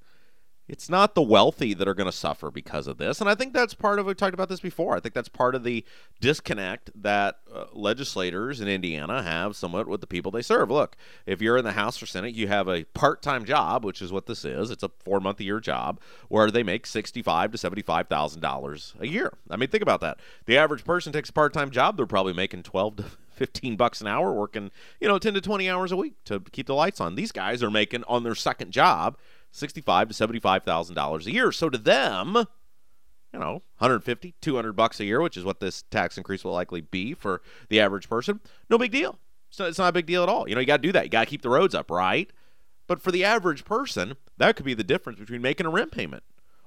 it's 0.68 0.90
not 0.90 1.14
the 1.14 1.22
wealthy 1.22 1.74
that 1.74 1.88
are 1.90 1.94
going 1.94 2.10
to 2.10 2.16
suffer 2.16 2.50
because 2.50 2.88
of 2.88 2.98
this. 2.98 3.20
And 3.20 3.30
I 3.30 3.36
think 3.36 3.54
that's 3.54 3.74
part 3.74 4.00
of, 4.00 4.06
we 4.06 4.14
talked 4.14 4.34
about 4.34 4.48
this 4.48 4.62
before. 4.62 4.96
I 4.96 5.02
think 5.02 5.14
that's 5.14 5.28
part 5.28 5.56
of 5.56 5.64
the 5.66 5.84
disconnect 6.22 6.90
that 7.02 7.40
uh, 7.54 7.66
legislators 7.74 8.62
in 8.62 8.70
Indiana 8.70 9.22
have 9.22 9.58
somewhat 9.58 9.90
with 9.90 10.00
the 10.00 10.08
people 10.08 10.32
they 10.32 10.42
serve. 10.42 10.72
Look, 10.72 10.96
if 11.26 11.42
you're 11.42 11.58
in 11.58 11.66
the 11.66 11.74
House 11.74 12.02
or 12.02 12.06
Senate, 12.06 12.34
you 12.34 12.48
have 12.48 12.70
a 12.70 12.86
part 12.86 13.22
time 13.22 13.44
job, 13.44 13.84
which 13.84 14.02
is 14.02 14.14
what 14.14 14.26
this 14.26 14.46
is. 14.46 14.72
It's 14.72 14.84
a 14.84 14.92
four 15.04 15.20
month 15.20 15.42
a 15.42 15.44
year 15.44 15.60
job 15.60 16.00
where 16.30 16.50
they 16.50 16.64
make 16.64 16.88
sixty-five 16.88 17.52
to 17.52 17.58
$75,000 17.58 19.02
a 19.02 19.08
year. 19.08 19.34
I 19.50 19.58
mean, 19.58 19.70
think 19.70 19.84
about 19.84 20.00
that. 20.02 20.20
The 20.46 20.58
average 20.58 20.86
person 20.86 21.12
takes 21.12 21.30
a 21.30 21.34
part 21.34 21.54
time 21.54 21.72
job, 21.72 21.98
they're 21.98 22.06
probably 22.06 22.34
making 22.34 22.64
12 22.64 22.96
to 22.98 23.06
15 23.34 23.75
bucks 23.75 24.02
an 24.02 24.08
hour 24.08 24.34
working, 24.34 24.72
you 25.00 25.08
know, 25.08 25.18
10 25.20 25.34
to 25.34 25.42
20 25.42 25.70
hours 25.70 25.92
a 25.92 25.98
week 25.98 26.16
to 26.25 26.40
keep 26.52 26.68
the 26.68 26.75
lights 26.75 27.02
on. 27.02 27.16
These 27.16 27.32
guys 27.32 27.62
are 27.63 27.72
making 27.72 28.04
on 28.06 28.24
their 28.24 28.36
second 28.36 28.72
job 28.72 29.18
sixty-five 29.52 30.08
to 30.10 30.13
seventy-five 30.13 30.63
thousand 30.63 30.96
dollars 30.96 31.28
a 31.28 31.32
year. 31.32 31.52
So 31.52 31.70
to 31.70 31.78
them, 31.78 32.36
you 32.36 33.40
know, 33.40 33.63
150, 33.78 34.36
200 34.42 34.74
bucks 34.74 35.00
a 35.00 35.06
year, 35.06 35.22
which 35.22 35.38
is 35.38 35.44
what 35.44 35.60
this 35.60 35.84
tax 35.84 36.18
increase 36.18 36.44
will 36.44 36.54
likely 36.54 36.82
be 36.82 37.13
for 37.13 37.42
the 37.70 37.80
average 37.80 38.10
person. 38.10 38.40
No 38.70 38.78
big 38.78 38.92
deal. 38.92 39.20
So 39.50 39.66
it's 39.66 39.78
not 39.78 39.90
a 39.90 39.94
big 39.94 40.06
deal 40.06 40.24
at 40.24 40.30
all. 40.30 40.50
You 40.50 40.56
know, 40.56 40.62
you 40.62 40.68
got 40.68 40.78
to 40.78 40.88
do 40.88 40.92
that. 40.92 41.06
You 41.06 41.10
got 41.10 41.22
to 41.22 41.30
keep 41.30 41.44
the 41.44 41.50
roads 41.50 41.75
up, 41.75 41.90
right? 41.92 42.32
But 42.88 43.02
for 43.02 43.12
the 43.12 43.24
average 43.24 43.66
person, 43.66 44.16
that 44.38 44.56
could 44.56 44.66
be 44.66 44.74
the 44.74 44.84
difference 44.84 45.20
between 45.20 45.42
making 45.42 45.66
a 45.66 45.70
rent 45.70 45.92
payment 45.92 46.24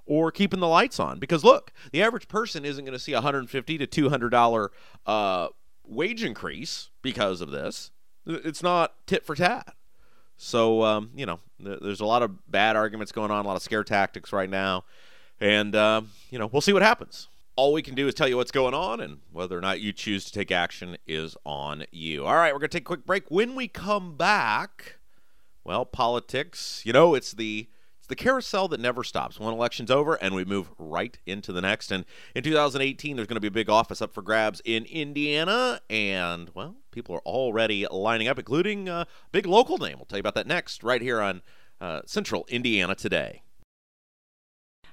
or 0.06 0.30
keeping 0.30 0.60
the 0.60 0.68
lights 0.68 0.98
on. 1.00 1.18
Because 1.18 1.44
look, 1.44 1.72
the 1.92 2.02
average 2.02 2.28
person 2.28 2.64
isn't 2.64 2.84
going 2.84 2.92
to 2.92 2.98
see 2.98 3.12
a 3.12 3.16
150 3.16 3.78
to 3.78 3.86
200 3.86 4.30
dollar 4.30 4.70
uh, 5.04 5.48
wage 5.88 6.24
increase 6.24 6.90
because 7.02 7.40
of 7.40 7.50
this. 7.50 7.90
It's 8.26 8.62
not 8.62 8.94
tit 9.06 9.24
for 9.24 9.34
tat. 9.34 9.74
So, 10.36 10.82
um, 10.82 11.10
you 11.14 11.24
know, 11.24 11.40
there's 11.58 12.00
a 12.00 12.06
lot 12.06 12.22
of 12.22 12.50
bad 12.50 12.76
arguments 12.76 13.12
going 13.12 13.30
on, 13.30 13.44
a 13.44 13.48
lot 13.48 13.56
of 13.56 13.62
scare 13.62 13.84
tactics 13.84 14.32
right 14.32 14.50
now. 14.50 14.84
And, 15.40 15.74
uh, 15.74 16.02
you 16.30 16.38
know, 16.38 16.46
we'll 16.46 16.60
see 16.60 16.72
what 16.72 16.82
happens. 16.82 17.28
All 17.56 17.72
we 17.72 17.80
can 17.80 17.94
do 17.94 18.06
is 18.06 18.14
tell 18.14 18.28
you 18.28 18.36
what's 18.36 18.50
going 18.50 18.74
on, 18.74 19.00
and 19.00 19.18
whether 19.32 19.56
or 19.56 19.62
not 19.62 19.80
you 19.80 19.92
choose 19.92 20.26
to 20.26 20.32
take 20.32 20.50
action 20.50 20.98
is 21.06 21.36
on 21.46 21.84
you. 21.90 22.26
All 22.26 22.34
right, 22.34 22.52
we're 22.52 22.58
going 22.58 22.68
to 22.68 22.76
take 22.76 22.82
a 22.82 22.84
quick 22.84 23.06
break. 23.06 23.30
When 23.30 23.54
we 23.54 23.66
come 23.66 24.14
back, 24.14 24.98
well, 25.64 25.86
politics, 25.86 26.82
you 26.84 26.92
know, 26.92 27.14
it's 27.14 27.32
the 27.32 27.68
it's 28.06 28.20
the 28.20 28.24
carousel 28.24 28.68
that 28.68 28.78
never 28.78 29.02
stops. 29.02 29.40
One 29.40 29.52
election's 29.52 29.90
over, 29.90 30.14
and 30.14 30.32
we 30.32 30.44
move 30.44 30.70
right 30.78 31.18
into 31.26 31.52
the 31.52 31.60
next. 31.60 31.90
And 31.90 32.04
in 32.36 32.44
2018, 32.44 33.16
there's 33.16 33.26
going 33.26 33.34
to 33.34 33.40
be 33.40 33.48
a 33.48 33.50
big 33.50 33.68
office 33.68 34.00
up 34.00 34.14
for 34.14 34.22
grabs 34.22 34.62
in 34.64 34.84
Indiana. 34.84 35.80
And, 35.90 36.48
well, 36.54 36.76
people 36.92 37.16
are 37.16 37.26
already 37.26 37.84
lining 37.90 38.28
up, 38.28 38.38
including 38.38 38.88
a 38.88 39.08
big 39.32 39.44
local 39.44 39.76
name. 39.78 39.96
We'll 39.96 40.04
tell 40.04 40.18
you 40.18 40.20
about 40.20 40.36
that 40.36 40.46
next, 40.46 40.84
right 40.84 41.02
here 41.02 41.20
on 41.20 41.42
uh, 41.80 42.02
Central 42.06 42.46
Indiana 42.48 42.94
Today. 42.94 43.42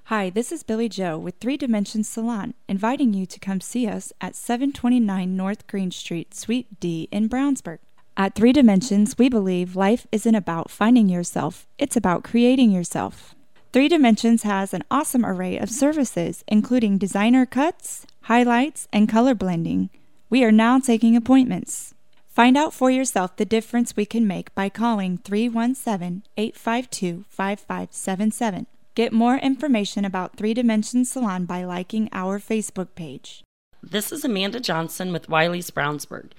Hi, 0.06 0.32
this 0.32 0.52
is 0.52 0.64
Billy 0.64 0.90
Joe 0.90 1.16
with 1.16 1.36
Three 1.40 1.56
Dimensions 1.56 2.10
Salon, 2.10 2.56
inviting 2.68 3.14
you 3.14 3.28
to 3.28 3.40
come 3.40 3.62
see 3.62 3.88
us 3.88 4.12
at 4.22 4.36
729 4.36 5.38
North 5.38 5.68
Green 5.68 5.92
Street, 5.92 6.34
Suite 6.34 6.80
D 6.80 7.08
in 7.12 7.30
Brownsburg. 7.30 7.78
At 8.16 8.36
Three 8.36 8.54
Dimensions, 8.54 9.18
we 9.18 9.28
believe 9.28 9.76
life 9.76 10.06
isn't 10.12 10.36
about 10.36 10.70
finding 10.70 11.10
yourself, 11.10 11.66
it's 11.80 11.98
about 11.98 12.24
creating 12.24 12.70
yourself. 12.70 13.34
Three 13.72 13.88
Dimensions 13.88 14.44
has 14.44 14.72
an 14.72 14.84
awesome 14.92 15.26
array 15.26 15.58
of 15.58 15.72
services, 15.72 16.44
including 16.48 17.00
designer 17.00 17.48
cuts, 17.48 18.06
highlights, 18.24 18.88
and 18.94 19.10
color 19.10 19.34
blending. 19.34 19.90
We 20.30 20.44
are 20.44 20.52
now 20.52 20.80
taking 20.80 21.16
appointments. 21.16 21.96
Find 22.28 22.56
out 22.56 22.72
for 22.72 22.92
yourself 22.92 23.36
the 23.36 23.46
difference 23.46 23.96
we 23.96 24.06
can 24.06 24.28
make 24.28 24.54
by 24.54 24.70
calling 24.70 25.18
317 25.18 26.22
852 26.38 27.26
5577. 27.30 28.68
Get 28.94 29.12
more 29.12 29.38
information 29.38 30.06
about 30.06 30.38
Three 30.38 30.54
Dimensions 30.54 31.10
Salon 31.12 31.46
by 31.46 31.64
liking 31.64 32.10
our 32.12 32.38
Facebook 32.38 32.90
page. 32.94 33.44
This 33.82 34.12
is 34.12 34.24
Amanda 34.24 34.60
Johnson 34.60 35.12
with 35.12 35.30
Wiley's 35.30 35.72
Brownsburg. 35.72 36.32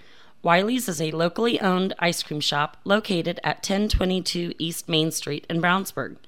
Wiley's 0.44 0.90
is 0.90 1.00
a 1.00 1.10
locally 1.10 1.58
owned 1.58 1.94
ice 1.98 2.22
cream 2.22 2.38
shop 2.38 2.76
located 2.84 3.40
at 3.42 3.66
1022 3.66 4.52
East 4.58 4.90
Main 4.90 5.10
Street 5.10 5.46
in 5.48 5.62
Brownsburg. 5.62 6.18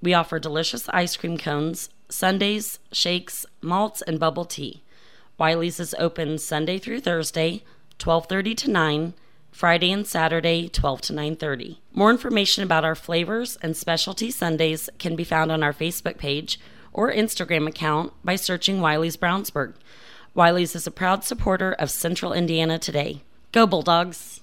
We 0.00 0.14
offer 0.14 0.38
delicious 0.38 0.88
ice 0.90 1.16
cream 1.16 1.36
cones, 1.36 1.90
sundaes, 2.08 2.78
shakes, 2.92 3.44
malts, 3.60 4.02
and 4.02 4.20
bubble 4.20 4.44
tea. 4.44 4.84
Wiley's 5.36 5.80
is 5.80 5.96
open 5.98 6.38
Sunday 6.38 6.78
through 6.78 7.00
Thursday, 7.00 7.64
12:30 7.98 8.54
to 8.54 8.70
9, 8.70 9.14
Friday 9.50 9.90
and 9.90 10.06
Saturday, 10.06 10.68
12 10.68 11.00
to 11.00 11.12
9:30. 11.12 11.80
More 11.92 12.12
information 12.12 12.62
about 12.62 12.84
our 12.84 12.94
flavors 12.94 13.58
and 13.62 13.76
specialty 13.76 14.30
sundaes 14.30 14.88
can 15.00 15.16
be 15.16 15.24
found 15.24 15.50
on 15.50 15.64
our 15.64 15.72
Facebook 15.72 16.18
page 16.18 16.60
or 16.92 17.12
Instagram 17.12 17.66
account 17.66 18.12
by 18.24 18.36
searching 18.36 18.80
Wiley's 18.80 19.16
Brownsburg. 19.16 19.74
Wiley's 20.34 20.76
is 20.76 20.86
a 20.86 20.92
proud 20.92 21.24
supporter 21.24 21.72
of 21.72 21.90
Central 21.90 22.32
Indiana 22.32 22.78
Today. 22.78 23.22
Go 23.52 23.66
Bulldogs! 23.66 24.42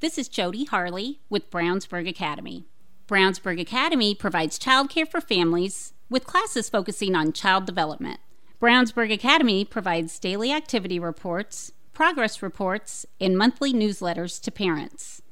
This 0.00 0.18
is 0.18 0.28
Jody 0.28 0.64
Harley 0.64 1.20
with 1.30 1.50
Brownsburg 1.50 2.06
Academy. 2.06 2.66
Brownsburg 3.08 3.58
Academy 3.58 4.14
provides 4.14 4.58
childcare 4.58 5.08
for 5.08 5.22
families 5.22 5.94
with 6.10 6.26
classes 6.26 6.68
focusing 6.68 7.14
on 7.14 7.32
child 7.32 7.64
development. 7.64 8.20
Brownsburg 8.60 9.10
Academy 9.10 9.64
provides 9.64 10.18
daily 10.18 10.52
activity 10.52 10.98
reports, 10.98 11.72
progress 11.94 12.42
reports, 12.42 13.06
and 13.18 13.38
monthly 13.38 13.72
newsletters 13.72 14.38
to 14.42 14.50
parents. 14.50 15.22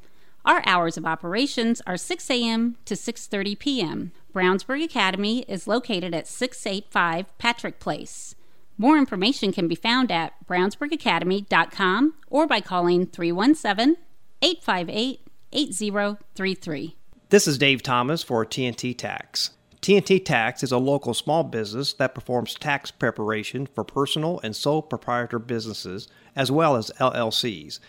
Our 0.46 0.62
hours 0.64 0.96
of 0.96 1.04
operations 1.04 1.82
are 1.86 1.98
6 1.98 2.30
a.m. 2.30 2.76
to 2.86 2.94
6:30 2.94 3.58
p.m. 3.58 4.12
Brownsburg 4.32 4.82
Academy 4.82 5.40
is 5.46 5.68
located 5.68 6.14
at 6.14 6.26
685 6.26 7.36
Patrick 7.36 7.80
Place. 7.80 8.34
More 8.80 8.96
information 8.96 9.52
can 9.52 9.68
be 9.68 9.74
found 9.74 10.10
at 10.10 10.32
brownsburgacademy.com 10.48 12.14
or 12.28 12.46
by 12.46 12.62
calling 12.62 13.04
317 13.04 13.98
858 14.40 15.20
8033. 15.52 16.96
This 17.28 17.46
is 17.46 17.58
Dave 17.58 17.82
Thomas 17.82 18.22
for 18.22 18.46
TNT 18.46 18.96
Tax. 18.96 19.50
TNT 19.82 20.24
Tax 20.24 20.62
is 20.62 20.72
a 20.72 20.78
local 20.78 21.12
small 21.12 21.44
business 21.44 21.92
that 21.92 22.14
performs 22.14 22.54
tax 22.54 22.90
preparation 22.90 23.66
for 23.66 23.84
personal 23.84 24.40
and 24.42 24.56
sole 24.56 24.80
proprietor 24.80 25.38
businesses 25.38 26.08
as 26.34 26.50
well 26.50 26.74
as 26.74 26.90
LLCs. 26.98 27.80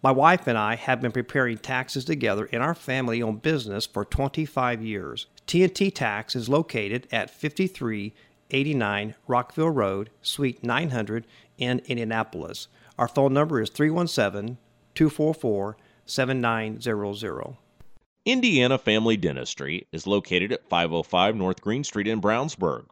My 0.00 0.12
wife 0.12 0.46
and 0.46 0.56
I 0.56 0.76
have 0.76 1.00
been 1.00 1.10
preparing 1.10 1.58
taxes 1.58 2.04
together 2.04 2.44
in 2.44 2.62
our 2.62 2.76
family 2.76 3.20
owned 3.20 3.42
business 3.42 3.84
for 3.84 4.04
25 4.04 4.80
years. 4.80 5.26
TNT 5.48 5.92
Tax 5.92 6.36
is 6.36 6.48
located 6.48 7.08
at 7.10 7.30
53 7.30 8.14
89 8.50 9.14
Rockville 9.26 9.70
Road, 9.70 10.10
Suite 10.22 10.62
900 10.62 11.26
in 11.58 11.80
Indianapolis. 11.86 12.68
Our 12.98 13.08
phone 13.08 13.34
number 13.34 13.60
is 13.60 13.70
317 13.70 14.58
244 14.94 15.76
7900. 16.04 17.56
Indiana 18.24 18.78
Family 18.78 19.16
Dentistry 19.16 19.86
is 19.92 20.06
located 20.06 20.52
at 20.52 20.68
505 20.68 21.36
North 21.36 21.60
Green 21.60 21.84
Street 21.84 22.08
in 22.08 22.20
Brownsburg. 22.20 22.86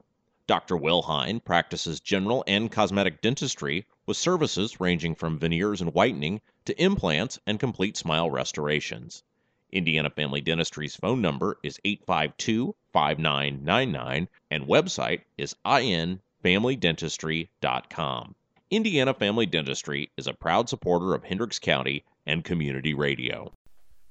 Dr. 0.47 0.77
Will 0.77 1.03
Hine 1.03 1.41
practices 1.41 2.01
general 2.01 2.45
and 2.47 2.71
cosmetic 2.71 3.23
dentistry 3.23 3.87
with 4.07 4.17
services 4.17 4.79
ranging 4.79 5.15
from 5.15 5.39
veneers 5.39 5.81
and 5.81 5.95
whitening 5.95 6.41
to 6.67 6.83
implants 6.83 7.41
and 7.47 7.59
complete 7.59 7.97
smile 7.97 8.31
restorations. 8.31 9.23
Indiana 9.73 10.11
Family 10.11 10.41
Dentistry's 10.41 10.95
phone 10.95 11.23
number 11.23 11.59
is 11.63 11.81
852 11.85 12.77
5999 12.95 14.29
and 14.51 14.67
website 14.67 15.21
is 15.37 15.55
infamilydentistry.com. 15.67 18.35
Indiana 18.71 19.13
Family 19.13 19.45
Dentistry 19.47 20.11
is 20.17 20.29
a 20.29 20.33
proud 20.33 20.69
supporter 20.69 21.13
of 21.13 21.25
Hendricks 21.25 21.59
County 21.59 22.05
and 22.25 22.45
community 22.45 22.95
radio. 22.95 23.53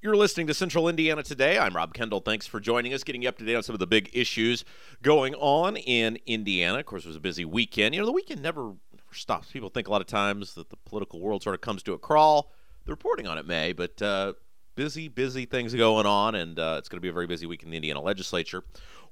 You're 0.02 0.16
listening 0.16 0.46
to 0.48 0.54
Central 0.54 0.86
Indiana 0.86 1.22
Today. 1.22 1.58
I'm 1.58 1.74
Rob 1.74 1.94
Kendall. 1.94 2.20
Thanks 2.20 2.46
for 2.46 2.60
joining 2.60 2.92
us, 2.92 3.02
getting 3.02 3.22
you 3.22 3.30
up 3.30 3.38
to 3.38 3.44
date 3.44 3.56
on 3.56 3.62
some 3.62 3.72
of 3.72 3.80
the 3.80 3.86
big 3.86 4.10
issues 4.12 4.66
going 5.00 5.34
on 5.36 5.78
in 5.78 6.18
Indiana. 6.26 6.80
Of 6.80 6.84
course, 6.84 7.06
it 7.06 7.08
was 7.08 7.16
a 7.16 7.20
busy 7.20 7.46
weekend. 7.46 7.94
You 7.94 8.02
know, 8.02 8.06
the 8.06 8.12
weekend 8.12 8.42
never, 8.42 8.64
never 8.64 9.12
stops. 9.12 9.50
People 9.50 9.70
think 9.70 9.88
a 9.88 9.90
lot 9.90 10.02
of 10.02 10.06
times 10.06 10.52
that 10.56 10.68
the 10.68 10.76
political 10.84 11.20
world 11.20 11.42
sort 11.42 11.54
of 11.54 11.62
comes 11.62 11.82
to 11.84 11.94
a 11.94 11.98
crawl. 11.98 12.52
The 12.84 12.92
reporting 12.92 13.26
on 13.26 13.38
it 13.38 13.46
may, 13.46 13.72
but 13.72 14.02
uh, 14.02 14.34
busy, 14.74 15.08
busy 15.08 15.46
things 15.46 15.74
going 15.74 16.06
on, 16.06 16.34
and 16.34 16.58
uh, 16.58 16.76
it's 16.78 16.88
going 16.88 16.98
to 16.98 17.02
be 17.02 17.08
a 17.08 17.12
very 17.12 17.26
busy 17.26 17.46
week 17.46 17.62
in 17.62 17.70
the 17.70 17.76
Indiana 17.76 18.00
legislature. 18.00 18.64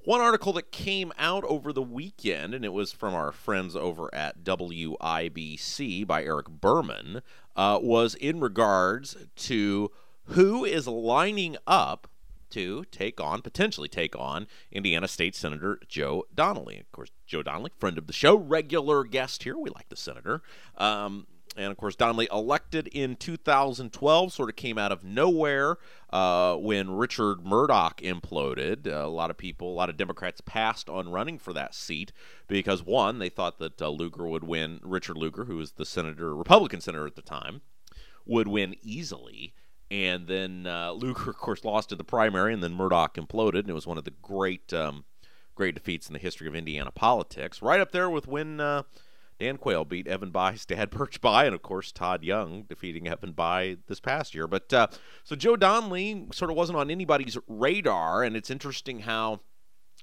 One 0.05 0.21
article 0.21 0.53
that 0.55 0.73
came 0.73 1.13
out 1.17 1.45
over 1.45 1.73
the 1.73 1.83
weekend, 1.83 2.55
and 2.55 2.65
it 2.65 2.73
was 2.73 2.93
from 2.93 3.15
our 3.15 3.31
friends 3.31 3.77
over 3.77 4.13
at 4.13 4.43
WIBC 4.43 6.07
by 6.07 6.25
Eric 6.25 6.49
Berman, 6.49 7.23
uh, 7.55 7.79
was 7.81 8.15
in 8.17 8.41
regards 8.41 9.17
to 9.37 9.91
who 10.25 10.65
is 10.65 10.89
lining 10.89 11.57
up 11.67 12.09
to 12.51 12.85
take 12.91 13.21
on, 13.21 13.43
potentially 13.43 13.89
take 13.89 14.17
on, 14.17 14.47
Indiana 14.71 15.09
State 15.09 15.35
Senator 15.35 15.81
Joe 15.89 16.25
Donnelly. 16.35 16.81
Of 16.81 16.91
course, 16.93 17.11
Joe 17.27 17.43
Donnelly, 17.43 17.71
friend 17.79 17.97
of 17.97 18.07
the 18.07 18.13
show, 18.13 18.37
regular 18.37 19.05
guest 19.05 19.43
here. 19.45 19.57
We 19.57 19.71
like 19.71 19.89
the 19.89 19.97
senator. 19.97 20.43
Um, 20.77 21.27
and 21.57 21.71
of 21.71 21.77
course, 21.77 21.97
Donnelly 21.97 22.29
elected 22.33 22.87
in 22.89 23.17
2012 23.17 24.33
sort 24.33 24.49
of 24.49 24.57
came 24.57 24.79
out 24.79 24.91
of 24.91 25.05
nowhere 25.05 25.77
uh, 26.11 26.57
when 26.57 26.93
Richard 26.93 27.45
Mourdock 27.45 28.01
imploded. 28.01 28.87
Uh, 28.87 29.07
a 29.07 29.09
lot 29.09 29.31
of 29.31 29.37
people, 29.37 29.71
a 29.71 29.75
lot 29.75 29.91
of 29.91 29.97
Democrats 29.97 30.41
passed 30.41 30.89
on 30.89 31.11
running 31.11 31.39
for 31.39 31.53
that 31.53 31.75
seat 31.75 32.13
because, 32.49 32.83
one, 32.83 33.19
they 33.19 33.29
thought 33.29 33.59
that 33.59 33.83
uh, 33.83 33.89
Lugar 33.91 34.27
would 34.27 34.45
win, 34.45 34.81
Richard 34.83 35.19
Lugar, 35.19 35.45
who 35.45 35.57
was 35.57 35.73
the 35.73 35.85
senator, 35.85 36.35
Republican 36.35 36.81
senator 36.81 37.07
at 37.07 37.17
the 37.17 37.23
time, 37.23 37.61
would 38.25 38.49
win 38.49 38.75
easily. 38.83 39.53
And 39.91 40.27
then 40.29 40.67
uh, 40.67 40.93
Lugar, 40.97 41.31
of 41.31 41.37
course, 41.37 41.65
lost 41.65 41.93
in 41.93 41.99
the 41.99 42.05
primary, 42.05 42.55
and 42.55 42.63
then 42.63 42.73
Mourdock 42.73 43.17
imploded, 43.17 43.61
and 43.61 43.71
it 43.71 43.75
was 43.75 43.87
one 43.87 43.99
of 43.99 44.05
the 44.05 44.15
great, 44.23 44.73
um, 44.73 45.05
great 45.55 45.75
defeats 45.75 46.07
in 46.07 46.15
the 46.15 46.19
history 46.19 46.49
of 46.49 46.55
Indiana 46.55 46.91
politics. 46.91 47.61
Right 47.61 47.81
up 47.81 47.93
there 47.93 48.09
with 48.09 48.27
when 48.27 48.59
uh, 48.59 48.85
Dan 49.39 49.57
Quayle 49.57 49.85
beat 49.85 50.07
Evan 50.07 50.31
Bayh's 50.31 50.65
dad, 50.65 50.91
Birch 50.93 51.21
Bayh, 51.21 51.47
and 51.47 51.55
of 51.55 51.63
course 51.63 51.93
Todd 51.93 52.23
Young 52.23 52.63
defeating 52.63 53.09
Evan 53.09 53.33
Bayh 53.33 53.79
this 53.87 54.01
past 54.01 54.35
year. 54.35 54.47
But 54.47 54.73
uh, 54.73 54.89
so 55.25 55.37
Joe 55.37 55.57
Donnelly 55.57 56.29
sort 56.33 56.51
of 56.51 56.57
wasn't 56.57 56.79
on 56.79 56.91
anybody's 56.91 57.37
radar, 57.47 58.23
and 58.23 58.37
it's 58.37 58.51
interesting 58.51 59.01
how 59.01 59.41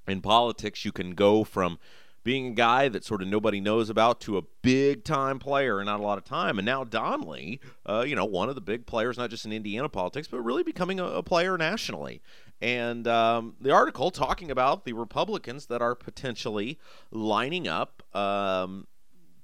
in 0.07 0.21
politics 0.21 0.85
you 0.85 0.91
can 0.91 1.11
go 1.11 1.43
from 1.43 1.79
being 2.23 2.47
a 2.47 2.51
guy 2.51 2.89
that 2.89 3.05
sort 3.05 3.21
of 3.21 3.27
nobody 3.27 3.61
knows 3.61 3.89
about 3.89 4.19
to 4.21 4.37
a 4.37 4.41
big 4.61 5.03
time 5.03 5.39
player 5.39 5.79
and 5.79 5.85
not 5.85 5.99
a 5.99 6.03
lot 6.03 6.17
of 6.17 6.25
time. 6.25 6.59
And 6.59 6.65
now 6.65 6.83
Donnelly, 6.83 7.61
uh, 7.85 8.03
you 8.05 8.15
know, 8.15 8.25
one 8.25 8.49
of 8.49 8.55
the 8.55 8.61
big 8.61 8.85
players, 8.85 9.17
not 9.17 9.29
just 9.29 9.45
in 9.45 9.53
Indiana 9.53 9.89
politics, 9.89 10.27
but 10.27 10.41
really 10.41 10.63
becoming 10.63 10.99
a, 10.99 11.05
a 11.05 11.23
player 11.23 11.57
nationally. 11.57 12.21
And 12.61 13.07
um, 13.07 13.55
the 13.61 13.71
article 13.71 14.11
talking 14.11 14.51
about 14.51 14.83
the 14.83 14.93
Republicans 14.93 15.67
that 15.67 15.81
are 15.81 15.95
potentially 15.95 16.77
lining 17.09 17.67
up. 17.67 18.03
Um, 18.15 18.87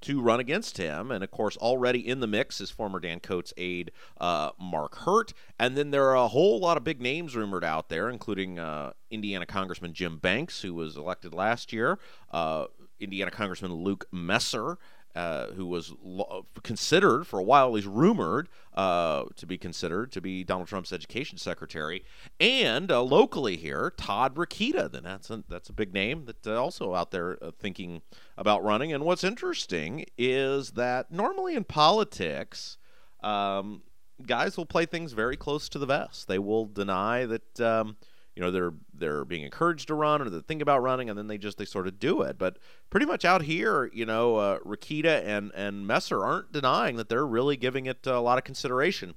to 0.05 0.21
run 0.21 0.39
against 0.39 0.77
him. 0.77 1.11
And 1.11 1.23
of 1.23 1.31
course, 1.31 1.57
already 1.57 2.07
in 2.07 2.19
the 2.19 2.27
mix 2.27 2.61
is 2.61 2.69
former 2.69 2.99
Dan 2.99 3.19
Coats 3.19 3.53
aide 3.57 3.91
uh, 4.21 4.51
Mark 4.59 4.95
Hurt. 4.99 5.33
And 5.59 5.75
then 5.75 5.91
there 5.91 6.05
are 6.09 6.15
a 6.15 6.27
whole 6.27 6.59
lot 6.59 6.77
of 6.77 6.83
big 6.83 7.01
names 7.01 7.35
rumored 7.35 7.63
out 7.63 7.89
there, 7.89 8.09
including 8.09 8.59
uh, 8.59 8.93
Indiana 9.09 9.45
Congressman 9.45 9.93
Jim 9.93 10.17
Banks, 10.17 10.61
who 10.61 10.73
was 10.73 10.95
elected 10.95 11.33
last 11.33 11.73
year, 11.73 11.97
uh, 12.31 12.65
Indiana 12.99 13.31
Congressman 13.31 13.73
Luke 13.73 14.05
Messer, 14.11 14.77
uh, 15.15 15.47
who 15.51 15.65
was 15.65 15.93
lo- 16.03 16.45
considered 16.63 17.25
for 17.25 17.39
a 17.39 17.43
while, 17.43 17.73
he's 17.75 17.87
rumored 17.87 18.49
uh, 18.73 19.23
to 19.35 19.45
be 19.45 19.57
considered 19.57 20.11
to 20.11 20.21
be 20.21 20.43
Donald 20.43 20.67
Trump's 20.67 20.91
education 20.91 21.37
secretary, 21.37 22.03
and 22.39 22.91
uh, 22.91 23.01
locally 23.01 23.55
here, 23.55 23.93
Todd 23.95 24.35
Rokita. 24.35 24.91
Then 24.91 25.03
that's 25.03 25.29
a, 25.29 25.43
that's 25.47 25.69
a 25.69 25.73
big 25.73 25.93
name 25.93 26.25
that 26.25 26.45
uh, 26.45 26.61
also 26.61 26.93
out 26.93 27.11
there 27.11 27.37
uh, 27.41 27.51
thinking 27.57 28.01
about 28.37 28.63
running. 28.63 28.91
And 28.91 29.05
what's 29.05 29.23
interesting 29.23 30.05
is 30.17 30.71
that 30.71 31.11
normally 31.11 31.55
in 31.55 31.63
politics, 31.63 32.77
um, 33.23 33.83
guys 34.25 34.57
will 34.57 34.65
play 34.65 34.85
things 34.85 35.13
very 35.13 35.37
close 35.37 35.69
to 35.69 35.79
the 35.79 35.85
vest. 35.85 36.27
They 36.27 36.39
will 36.39 36.65
deny 36.65 37.25
that. 37.25 37.59
Um, 37.59 37.97
you 38.35 38.43
know 38.43 38.51
they're 38.51 38.73
they're 38.93 39.25
being 39.25 39.43
encouraged 39.43 39.87
to 39.87 39.93
run 39.93 40.21
or 40.21 40.29
they 40.29 40.39
think 40.41 40.61
about 40.61 40.81
running 40.81 41.09
and 41.09 41.17
then 41.17 41.27
they 41.27 41.37
just 41.37 41.57
they 41.57 41.65
sort 41.65 41.87
of 41.87 41.99
do 41.99 42.21
it. 42.21 42.37
But 42.37 42.57
pretty 42.89 43.05
much 43.05 43.25
out 43.25 43.43
here 43.43 43.89
you 43.93 44.05
know 44.05 44.35
uh, 44.35 44.59
Rokita 44.59 45.23
and 45.23 45.51
and 45.55 45.87
Messer 45.87 46.23
aren't 46.23 46.51
denying 46.51 46.97
that 46.97 47.09
they're 47.09 47.25
really 47.25 47.57
giving 47.57 47.85
it 47.85 48.05
a 48.05 48.19
lot 48.19 48.37
of 48.37 48.43
consideration. 48.43 49.15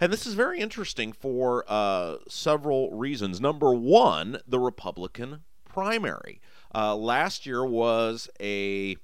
And 0.00 0.12
this 0.12 0.26
is 0.26 0.34
very 0.34 0.60
interesting 0.60 1.12
for 1.12 1.64
uh, 1.66 2.16
several 2.28 2.92
reasons. 2.96 3.40
Number 3.40 3.74
one 3.74 4.40
the 4.46 4.60
Republican 4.60 5.40
primary. 5.64 6.40
Uh, 6.74 6.94
last 6.94 7.46
year 7.46 7.64
was 7.64 8.28
a 8.40 8.96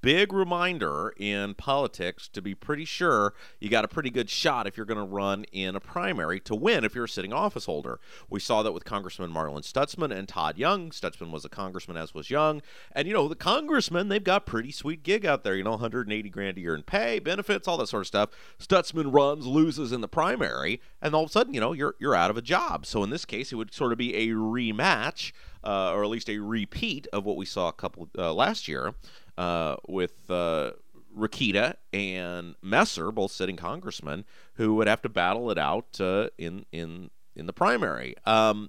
big 0.00 0.32
reminder 0.32 1.12
in 1.16 1.54
politics 1.54 2.28
to 2.28 2.40
be 2.40 2.54
pretty 2.54 2.84
sure 2.84 3.34
you 3.58 3.68
got 3.68 3.84
a 3.84 3.88
pretty 3.88 4.10
good 4.10 4.30
shot 4.30 4.66
if 4.66 4.76
you're 4.76 4.86
going 4.86 4.98
to 4.98 5.04
run 5.04 5.44
in 5.52 5.76
a 5.76 5.80
primary 5.80 6.40
to 6.40 6.54
win 6.54 6.84
if 6.84 6.94
you're 6.94 7.04
a 7.04 7.08
sitting 7.08 7.32
office 7.32 7.66
holder. 7.66 8.00
We 8.28 8.40
saw 8.40 8.62
that 8.62 8.72
with 8.72 8.84
Congressman 8.84 9.30
Marlin 9.30 9.62
Stutzman 9.62 10.16
and 10.16 10.28
Todd 10.28 10.58
Young. 10.58 10.90
Stutzman 10.90 11.30
was 11.30 11.44
a 11.44 11.48
congressman, 11.48 11.96
as 11.96 12.14
was 12.14 12.30
Young. 12.30 12.62
And, 12.92 13.06
you 13.06 13.14
know, 13.14 13.28
the 13.28 13.34
congressmen, 13.34 14.08
they've 14.08 14.22
got 14.22 14.46
pretty 14.46 14.72
sweet 14.72 15.02
gig 15.02 15.26
out 15.26 15.44
there, 15.44 15.56
you 15.56 15.64
know, 15.64 15.70
180 15.72 16.30
grand 16.30 16.58
a 16.58 16.60
year 16.60 16.74
in 16.74 16.82
pay, 16.82 17.18
benefits, 17.18 17.68
all 17.68 17.76
that 17.78 17.88
sort 17.88 18.02
of 18.02 18.06
stuff. 18.06 18.30
Stutzman 18.58 19.12
runs, 19.14 19.46
loses 19.46 19.92
in 19.92 20.00
the 20.00 20.08
primary, 20.08 20.80
and 21.02 21.14
all 21.14 21.24
of 21.24 21.30
a 21.30 21.32
sudden, 21.32 21.54
you 21.54 21.60
know, 21.60 21.72
you're, 21.72 21.94
you're 21.98 22.14
out 22.14 22.30
of 22.30 22.36
a 22.36 22.42
job. 22.42 22.86
So 22.86 23.02
in 23.02 23.10
this 23.10 23.24
case, 23.24 23.52
it 23.52 23.56
would 23.56 23.74
sort 23.74 23.92
of 23.92 23.98
be 23.98 24.14
a 24.14 24.28
rematch. 24.34 25.32
Uh, 25.62 25.92
or 25.92 26.02
at 26.02 26.08
least 26.08 26.30
a 26.30 26.38
repeat 26.38 27.06
of 27.12 27.26
what 27.26 27.36
we 27.36 27.44
saw 27.44 27.68
a 27.68 27.72
couple 27.74 28.08
uh, 28.16 28.32
last 28.32 28.66
year 28.66 28.94
uh, 29.40 29.76
with 29.88 30.30
uh, 30.30 30.72
Rokita 31.16 31.74
and 31.94 32.56
Messer, 32.62 33.10
both 33.10 33.32
sitting 33.32 33.56
congressmen, 33.56 34.26
who 34.54 34.74
would 34.74 34.86
have 34.86 35.00
to 35.00 35.08
battle 35.08 35.50
it 35.50 35.56
out 35.56 35.98
uh, 35.98 36.28
in 36.36 36.66
in 36.72 37.10
in 37.34 37.46
the 37.46 37.54
primary. 37.54 38.14
Um, 38.26 38.68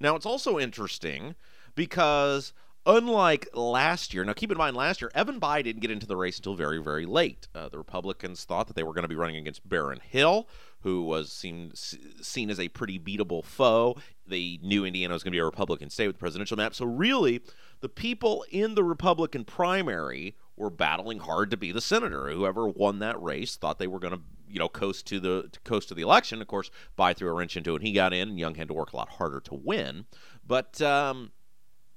now 0.00 0.16
it's 0.16 0.24
also 0.24 0.58
interesting 0.58 1.34
because 1.74 2.54
unlike 2.86 3.50
last 3.52 4.14
year, 4.14 4.24
now 4.24 4.32
keep 4.32 4.50
in 4.50 4.56
mind 4.56 4.76
last 4.76 5.02
year 5.02 5.10
Evan 5.14 5.38
Bayh 5.38 5.62
didn't 5.62 5.82
get 5.82 5.90
into 5.90 6.06
the 6.06 6.16
race 6.16 6.38
until 6.38 6.54
very 6.54 6.82
very 6.82 7.04
late. 7.04 7.46
Uh, 7.54 7.68
the 7.68 7.76
Republicans 7.76 8.44
thought 8.44 8.66
that 8.68 8.76
they 8.76 8.84
were 8.84 8.94
going 8.94 9.02
to 9.02 9.08
be 9.08 9.14
running 9.14 9.36
against 9.36 9.68
Baron 9.68 10.00
Hill, 10.02 10.48
who 10.82 11.02
was 11.02 11.32
seen 11.32 11.72
seen 11.74 12.50
as 12.50 12.60
a 12.60 12.68
pretty 12.68 12.98
beatable 12.98 13.44
foe. 13.44 13.96
They 14.26 14.58
knew 14.62 14.84
Indiana 14.84 15.14
was 15.14 15.22
going 15.22 15.32
to 15.32 15.36
be 15.36 15.40
a 15.40 15.44
Republican 15.44 15.90
state 15.90 16.06
with 16.06 16.16
the 16.16 16.20
presidential 16.20 16.56
map, 16.56 16.74
so 16.74 16.84
really 16.84 17.40
the 17.80 17.88
people 17.88 18.44
in 18.50 18.74
the 18.74 18.84
Republican 18.84 19.44
primary 19.44 20.36
were 20.56 20.70
battling 20.70 21.20
hard 21.20 21.50
to 21.50 21.56
be 21.56 21.72
the 21.72 21.80
senator. 21.80 22.30
Whoever 22.30 22.68
won 22.68 22.98
that 22.98 23.20
race 23.22 23.56
thought 23.56 23.78
they 23.78 23.86
were 23.86 24.00
going 24.00 24.14
to, 24.14 24.20
you 24.48 24.58
know, 24.58 24.68
coast 24.68 25.06
to 25.06 25.20
the 25.20 25.50
coast 25.64 25.88
to 25.88 25.94
the 25.94 26.02
election. 26.02 26.42
Of 26.42 26.48
course, 26.48 26.70
Bayh 26.98 27.16
threw 27.16 27.30
a 27.30 27.32
wrench 27.32 27.56
into 27.56 27.72
it. 27.72 27.76
and 27.76 27.86
He 27.86 27.92
got 27.92 28.12
in, 28.12 28.30
and 28.30 28.38
Young 28.38 28.56
had 28.56 28.68
to 28.68 28.74
work 28.74 28.92
a 28.92 28.96
lot 28.96 29.08
harder 29.08 29.40
to 29.40 29.54
win. 29.54 30.06
But 30.46 30.80
um, 30.82 31.30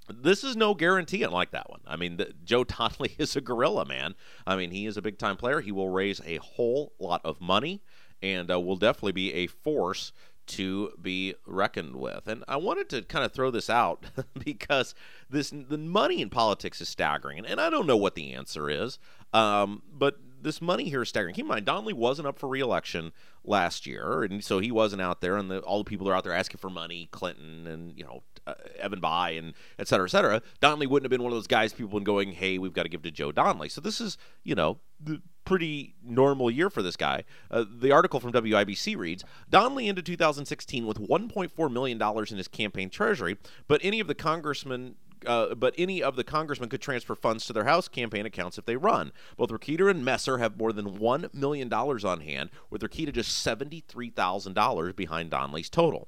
this 0.07 0.43
is 0.43 0.55
no 0.55 0.73
guarantee 0.73 1.25
like 1.25 1.51
that 1.51 1.69
one. 1.69 1.81
I 1.87 1.95
mean, 1.95 2.17
the, 2.17 2.33
Joe 2.43 2.63
Donnelly 2.63 3.15
is 3.17 3.35
a 3.35 3.41
gorilla, 3.41 3.85
man. 3.85 4.15
I 4.45 4.55
mean, 4.55 4.71
he 4.71 4.85
is 4.85 4.97
a 4.97 5.01
big 5.01 5.17
time 5.17 5.37
player. 5.37 5.61
He 5.61 5.71
will 5.71 5.89
raise 5.89 6.21
a 6.25 6.37
whole 6.37 6.93
lot 6.99 7.21
of 7.23 7.41
money 7.41 7.81
and 8.21 8.51
uh, 8.51 8.59
will 8.59 8.77
definitely 8.77 9.11
be 9.11 9.33
a 9.33 9.47
force 9.47 10.11
to 10.47 10.91
be 11.01 11.35
reckoned 11.45 11.95
with. 11.95 12.27
And 12.27 12.43
I 12.47 12.57
wanted 12.57 12.89
to 12.89 13.01
kind 13.03 13.23
of 13.23 13.31
throw 13.31 13.51
this 13.51 13.69
out 13.69 14.05
because 14.43 14.93
this 15.29 15.51
the 15.51 15.77
money 15.77 16.21
in 16.21 16.29
politics 16.29 16.81
is 16.81 16.89
staggering, 16.89 17.37
and, 17.37 17.47
and 17.47 17.61
I 17.61 17.69
don't 17.69 17.87
know 17.87 17.97
what 17.97 18.15
the 18.15 18.33
answer 18.33 18.69
is, 18.69 18.99
um, 19.33 19.81
but 19.91 20.19
this 20.41 20.61
money 20.61 20.89
here 20.89 21.01
is 21.01 21.09
staggering. 21.09 21.35
Keep 21.35 21.45
in 21.45 21.49
mind, 21.49 21.65
Donnelly 21.65 21.93
wasn't 21.93 22.27
up 22.27 22.39
for 22.39 22.47
reelection 22.47 23.11
last 23.43 23.85
year, 23.85 24.23
and 24.23 24.43
so 24.43 24.59
he 24.59 24.71
wasn't 24.71 25.01
out 25.01 25.21
there, 25.21 25.37
and 25.37 25.49
the, 25.49 25.59
all 25.59 25.79
the 25.79 25.89
people 25.89 26.07
are 26.09 26.15
out 26.15 26.23
there 26.23 26.33
asking 26.33 26.57
for 26.57 26.69
money, 26.69 27.09
Clinton 27.11 27.67
and 27.67 27.97
you 27.97 28.03
know 28.03 28.23
uh, 28.47 28.53
Evan 28.79 29.01
Bayh 29.01 29.37
and 29.37 29.53
et 29.79 29.87
cetera, 29.87 30.05
et 30.05 30.11
cetera. 30.11 30.41
Donnelly 30.59 30.87
wouldn't 30.87 31.05
have 31.05 31.11
been 31.11 31.23
one 31.23 31.31
of 31.31 31.37
those 31.37 31.47
guys 31.47 31.73
people 31.73 31.99
been 31.99 32.03
going, 32.03 32.33
hey, 32.33 32.57
we've 32.57 32.73
got 32.73 32.83
to 32.83 32.89
give 32.89 33.01
to 33.03 33.11
Joe 33.11 33.31
Donnelly. 33.31 33.69
So 33.69 33.81
this 33.81 34.01
is 34.01 34.17
you 34.43 34.55
know 34.55 34.79
the 34.99 35.21
pretty 35.45 35.95
normal 36.03 36.51
year 36.51 36.69
for 36.69 36.81
this 36.81 36.95
guy. 36.95 37.23
Uh, 37.49 37.65
the 37.69 37.91
article 37.91 38.19
from 38.19 38.31
WIBC 38.31 38.95
reads 38.97 39.23
Donnelly 39.49 39.87
ended 39.87 40.05
2016 40.05 40.85
with 40.85 40.99
1.4 40.99 41.71
million 41.71 41.97
dollars 41.97 42.31
in 42.31 42.37
his 42.37 42.47
campaign 42.47 42.89
treasury, 42.89 43.37
but 43.67 43.81
any 43.83 43.99
of 43.99 44.07
the 44.07 44.15
congressmen 44.15 44.95
uh, 45.25 45.55
but 45.55 45.73
any 45.77 46.01
of 46.01 46.15
the 46.15 46.23
congressmen 46.23 46.69
could 46.69 46.81
transfer 46.81 47.15
funds 47.15 47.45
to 47.45 47.53
their 47.53 47.65
House 47.65 47.87
campaign 47.87 48.25
accounts 48.25 48.57
if 48.57 48.65
they 48.65 48.75
run. 48.75 49.11
Both 49.37 49.49
Rokita 49.49 49.89
and 49.89 50.03
Messer 50.03 50.37
have 50.37 50.57
more 50.57 50.73
than 50.73 50.97
$1 50.97 51.33
million 51.33 51.71
on 51.71 52.21
hand, 52.21 52.49
with 52.69 52.81
Rokita 52.81 53.13
just 53.13 53.45
$73,000 53.45 54.95
behind 54.95 55.29
Donnelly's 55.29 55.69
total. 55.69 56.07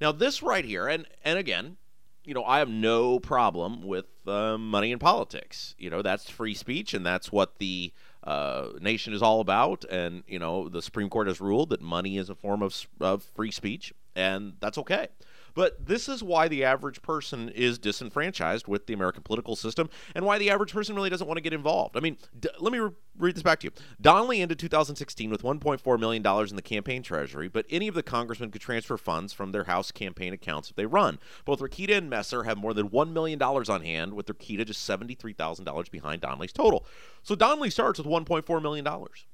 Now, 0.00 0.12
this 0.12 0.42
right 0.42 0.64
here, 0.64 0.88
and, 0.88 1.06
and 1.24 1.38
again, 1.38 1.76
you 2.24 2.34
know, 2.34 2.44
I 2.44 2.58
have 2.58 2.68
no 2.68 3.18
problem 3.18 3.82
with 3.82 4.06
uh, 4.26 4.58
money 4.58 4.92
in 4.92 4.98
politics. 4.98 5.74
You 5.78 5.90
know, 5.90 6.02
that's 6.02 6.28
free 6.28 6.54
speech, 6.54 6.94
and 6.94 7.04
that's 7.04 7.32
what 7.32 7.58
the 7.58 7.92
uh, 8.24 8.68
nation 8.80 9.12
is 9.12 9.22
all 9.22 9.40
about. 9.40 9.84
And, 9.90 10.22
you 10.26 10.38
know, 10.38 10.68
the 10.68 10.82
Supreme 10.82 11.08
Court 11.08 11.26
has 11.28 11.40
ruled 11.40 11.70
that 11.70 11.80
money 11.80 12.18
is 12.18 12.28
a 12.28 12.34
form 12.34 12.62
of, 12.62 12.86
of 13.00 13.22
free 13.22 13.50
speech, 13.50 13.94
and 14.14 14.54
that's 14.60 14.78
okay. 14.78 15.08
But 15.54 15.86
this 15.86 16.08
is 16.08 16.22
why 16.22 16.48
the 16.48 16.64
average 16.64 17.02
person 17.02 17.48
is 17.50 17.78
disenfranchised 17.78 18.68
with 18.68 18.86
the 18.86 18.94
American 18.94 19.22
political 19.22 19.56
system 19.56 19.90
and 20.14 20.24
why 20.24 20.38
the 20.38 20.50
average 20.50 20.72
person 20.72 20.94
really 20.94 21.10
doesn't 21.10 21.26
want 21.26 21.38
to 21.38 21.42
get 21.42 21.52
involved. 21.52 21.96
I 21.96 22.00
mean, 22.00 22.18
d- 22.38 22.48
let 22.58 22.72
me 22.72 22.78
re- 22.78 22.90
read 23.18 23.36
this 23.36 23.42
back 23.42 23.60
to 23.60 23.66
you. 23.66 23.72
Donnelly 24.00 24.40
ended 24.40 24.58
2016 24.58 25.30
with 25.30 25.42
$1.4 25.42 26.00
million 26.00 26.26
in 26.26 26.56
the 26.56 26.62
campaign 26.62 27.02
treasury, 27.02 27.48
but 27.48 27.66
any 27.70 27.88
of 27.88 27.94
the 27.94 28.02
congressmen 28.02 28.50
could 28.50 28.60
transfer 28.60 28.96
funds 28.96 29.32
from 29.32 29.52
their 29.52 29.64
House 29.64 29.90
campaign 29.90 30.32
accounts 30.32 30.70
if 30.70 30.76
they 30.76 30.86
run. 30.86 31.18
Both 31.44 31.60
Rokita 31.60 31.96
and 31.96 32.08
Messer 32.10 32.44
have 32.44 32.58
more 32.58 32.74
than 32.74 32.88
$1 32.88 33.12
million 33.12 33.40
on 33.42 33.82
hand, 33.82 34.14
with 34.14 34.26
Rokita 34.26 34.66
just 34.66 34.88
$73,000 34.88 35.90
behind 35.90 36.22
Donnelly's 36.22 36.52
total. 36.52 36.84
So 37.22 37.34
Donnelly 37.34 37.70
starts 37.70 37.98
with 37.98 38.06
$1.4 38.06 38.62
million. 38.62 38.84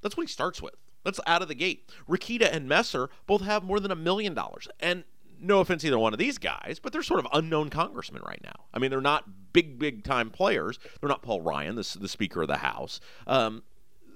That's 0.01 0.17
what 0.17 0.23
he 0.23 0.31
starts 0.31 0.61
with. 0.61 0.75
That's 1.03 1.19
out 1.25 1.41
of 1.41 1.47
the 1.47 1.55
gate. 1.55 1.89
Rokita 2.09 2.49
and 2.51 2.67
Messer 2.67 3.09
both 3.27 3.41
have 3.41 3.63
more 3.63 3.79
than 3.79 3.91
a 3.91 3.95
million 3.95 4.33
dollars. 4.33 4.67
And 4.79 5.05
no 5.39 5.59
offense 5.59 5.83
either 5.83 5.99
one 5.99 6.13
of 6.13 6.19
these 6.19 6.37
guys, 6.37 6.79
but 6.81 6.93
they're 6.93 7.03
sort 7.03 7.19
of 7.19 7.27
unknown 7.33 7.69
congressmen 7.69 8.21
right 8.25 8.41
now. 8.43 8.65
I 8.73 8.79
mean, 8.79 8.91
they're 8.91 9.01
not 9.01 9.53
big, 9.53 9.79
big 9.79 10.03
time 10.03 10.29
players. 10.29 10.79
They're 10.99 11.09
not 11.09 11.21
Paul 11.21 11.41
Ryan, 11.41 11.75
the, 11.75 11.97
the 11.99 12.07
Speaker 12.07 12.41
of 12.41 12.47
the 12.47 12.57
House. 12.57 12.99
Um, 13.25 13.63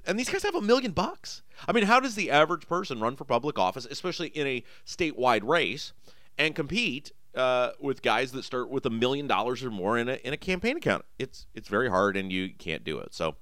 and 0.06 0.18
these 0.18 0.30
guys 0.30 0.44
have 0.44 0.56
a 0.56 0.62
million 0.62 0.92
bucks. 0.92 1.44
I 1.68 1.72
mean, 1.72 1.86
how 1.86 2.00
does 2.00 2.16
the 2.16 2.32
average 2.32 2.68
person 2.68 3.00
run 3.00 3.16
for 3.16 3.26
public 3.26 3.60
office, 3.60 3.86
especially 3.90 4.30
in 4.30 4.48
a 4.48 4.64
statewide 4.86 5.48
race, 5.48 5.94
and 6.38 6.56
compete 6.56 7.12
uh, 7.36 7.72
with 7.80 8.02
guys 8.02 8.32
that 8.32 8.44
start 8.44 8.70
with 8.70 8.86
a 8.86 8.90
million 8.90 9.28
dollars 9.28 9.64
or 9.64 9.70
more 9.70 9.98
in 9.98 10.10
a 10.10 10.16
in 10.24 10.34
a 10.34 10.38
campaign 10.38 10.78
account? 10.78 11.06
It's 11.20 11.46
it's 11.54 11.68
very 11.68 11.90
hard, 11.90 12.18
and 12.18 12.32
you 12.32 12.54
can't 12.58 12.84
do 12.84 12.98
it. 13.00 13.14
So. 13.14 13.36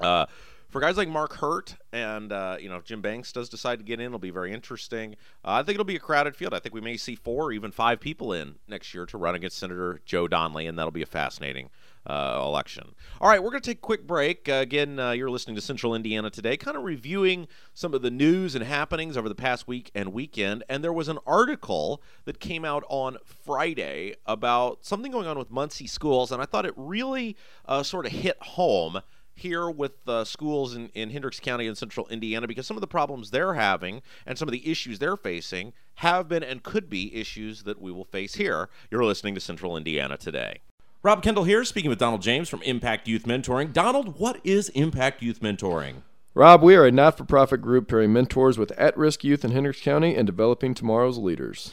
Uh, 0.00 0.26
for 0.72 0.80
guys 0.80 0.96
like 0.96 1.08
Mark 1.08 1.34
Hurt 1.34 1.76
and 1.92 2.32
uh, 2.32 2.56
you 2.58 2.68
know 2.68 2.76
if 2.76 2.84
Jim 2.84 3.02
Banks 3.02 3.30
does 3.30 3.50
decide 3.50 3.78
to 3.78 3.84
get 3.84 4.00
in, 4.00 4.06
it'll 4.06 4.18
be 4.18 4.30
very 4.30 4.52
interesting. 4.52 5.16
Uh, 5.44 5.52
I 5.52 5.62
think 5.62 5.74
it'll 5.74 5.84
be 5.84 5.96
a 5.96 6.00
crowded 6.00 6.34
field. 6.34 6.54
I 6.54 6.60
think 6.60 6.74
we 6.74 6.80
may 6.80 6.96
see 6.96 7.14
four 7.14 7.44
or 7.44 7.52
even 7.52 7.70
five 7.70 8.00
people 8.00 8.32
in 8.32 8.56
next 8.66 8.94
year 8.94 9.04
to 9.06 9.18
run 9.18 9.34
against 9.34 9.58
Senator 9.58 10.00
Joe 10.06 10.26
Donnelly, 10.26 10.66
and 10.66 10.78
that'll 10.78 10.90
be 10.90 11.02
a 11.02 11.06
fascinating 11.06 11.68
uh, 12.06 12.40
election. 12.42 12.94
All 13.20 13.28
right, 13.28 13.40
we're 13.42 13.50
going 13.50 13.60
to 13.60 13.70
take 13.70 13.78
a 13.78 13.82
quick 13.82 14.06
break. 14.06 14.48
Uh, 14.48 14.54
again, 14.54 14.98
uh, 14.98 15.10
you're 15.10 15.30
listening 15.30 15.56
to 15.56 15.62
Central 15.62 15.94
Indiana 15.94 16.30
today, 16.30 16.56
kind 16.56 16.76
of 16.76 16.84
reviewing 16.84 17.48
some 17.74 17.92
of 17.92 18.00
the 18.00 18.10
news 18.10 18.54
and 18.54 18.64
happenings 18.64 19.16
over 19.16 19.28
the 19.28 19.34
past 19.34 19.68
week 19.68 19.90
and 19.94 20.14
weekend. 20.14 20.64
And 20.70 20.82
there 20.82 20.92
was 20.92 21.08
an 21.08 21.18
article 21.26 22.02
that 22.24 22.40
came 22.40 22.64
out 22.64 22.82
on 22.88 23.18
Friday 23.24 24.14
about 24.24 24.86
something 24.86 25.12
going 25.12 25.26
on 25.26 25.38
with 25.38 25.50
Muncie 25.50 25.86
schools, 25.86 26.32
and 26.32 26.40
I 26.40 26.46
thought 26.46 26.64
it 26.64 26.74
really 26.76 27.36
uh, 27.66 27.82
sort 27.82 28.06
of 28.06 28.12
hit 28.12 28.38
home 28.40 29.02
here 29.34 29.70
with 29.70 29.92
uh, 30.06 30.24
schools 30.24 30.74
in, 30.74 30.88
in 30.94 31.10
Hendricks 31.10 31.40
County 31.40 31.66
and 31.66 31.76
central 31.76 32.06
Indiana 32.08 32.46
because 32.46 32.66
some 32.66 32.76
of 32.76 32.80
the 32.80 32.86
problems 32.86 33.30
they're 33.30 33.54
having 33.54 34.02
and 34.26 34.38
some 34.38 34.48
of 34.48 34.52
the 34.52 34.70
issues 34.70 34.98
they're 34.98 35.16
facing 35.16 35.72
have 35.96 36.28
been 36.28 36.42
and 36.42 36.62
could 36.62 36.88
be 36.88 37.14
issues 37.14 37.62
that 37.64 37.80
we 37.80 37.92
will 37.92 38.04
face 38.04 38.34
here. 38.34 38.68
You're 38.90 39.04
listening 39.04 39.34
to 39.34 39.40
Central 39.40 39.76
Indiana 39.76 40.16
today. 40.16 40.60
Rob 41.02 41.22
Kendall 41.22 41.44
here, 41.44 41.64
speaking 41.64 41.90
with 41.90 41.98
Donald 41.98 42.22
James 42.22 42.48
from 42.48 42.62
Impact 42.62 43.08
Youth 43.08 43.24
Mentoring. 43.24 43.72
Donald, 43.72 44.20
what 44.20 44.40
is 44.44 44.68
Impact 44.70 45.20
Youth 45.20 45.40
Mentoring? 45.40 46.02
Rob, 46.34 46.62
we 46.62 46.76
are 46.76 46.86
a 46.86 46.90
not 46.90 47.18
for 47.18 47.24
profit 47.24 47.60
group 47.60 47.88
pairing 47.88 48.12
mentors 48.12 48.56
with 48.56 48.70
at 48.72 48.96
risk 48.96 49.22
youth 49.22 49.44
in 49.44 49.50
Hendricks 49.50 49.82
County 49.82 50.14
and 50.14 50.26
developing 50.26 50.72
tomorrow's 50.72 51.18
leaders. 51.18 51.72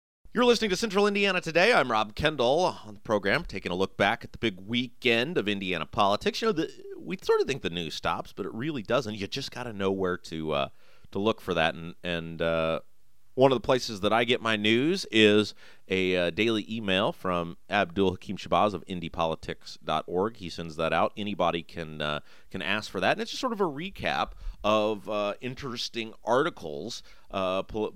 You're 0.33 0.45
listening 0.45 0.69
to 0.69 0.77
Central 0.77 1.07
Indiana 1.07 1.41
Today. 1.41 1.73
I'm 1.73 1.91
Rob 1.91 2.15
Kendall 2.15 2.77
on 2.85 2.93
the 2.93 3.01
program, 3.01 3.43
taking 3.43 3.69
a 3.69 3.75
look 3.75 3.97
back 3.97 4.23
at 4.23 4.31
the 4.31 4.37
big 4.37 4.61
weekend 4.61 5.37
of 5.37 5.49
Indiana 5.49 5.85
politics. 5.85 6.41
You 6.41 6.47
know, 6.47 6.51
the, 6.53 6.71
we 6.97 7.17
sort 7.21 7.41
of 7.41 7.47
think 7.47 7.63
the 7.63 7.69
news 7.69 7.95
stops, 7.95 8.31
but 8.31 8.45
it 8.45 8.53
really 8.53 8.81
doesn't. 8.81 9.15
You 9.15 9.27
just 9.27 9.51
got 9.51 9.63
to 9.63 9.73
know 9.73 9.91
where 9.91 10.15
to 10.15 10.53
uh, 10.53 10.69
to 11.11 11.19
look 11.19 11.41
for 11.41 11.53
that. 11.55 11.75
And 11.75 11.95
and 12.01 12.41
uh, 12.41 12.79
one 13.35 13.51
of 13.51 13.57
the 13.57 13.65
places 13.65 13.99
that 13.99 14.13
I 14.13 14.23
get 14.23 14.41
my 14.41 14.55
news 14.55 15.05
is 15.11 15.53
a 15.89 16.15
uh, 16.15 16.29
daily 16.29 16.65
email 16.73 17.11
from 17.11 17.57
Abdul 17.69 18.11
Hakim 18.11 18.37
Shabazz 18.37 18.73
of 18.73 18.85
IndyPolitics.org. 18.85 20.37
He 20.37 20.49
sends 20.49 20.77
that 20.77 20.93
out. 20.93 21.11
Anybody 21.17 21.61
can 21.61 22.01
uh, 22.01 22.21
can 22.49 22.61
ask 22.61 22.89
for 22.89 23.01
that, 23.01 23.11
and 23.11 23.21
it's 23.21 23.31
just 23.31 23.41
sort 23.41 23.51
of 23.51 23.59
a 23.59 23.65
recap 23.65 24.31
of 24.63 25.09
uh, 25.09 25.33
interesting 25.41 26.13
articles. 26.23 27.03
Pol- 27.29 27.95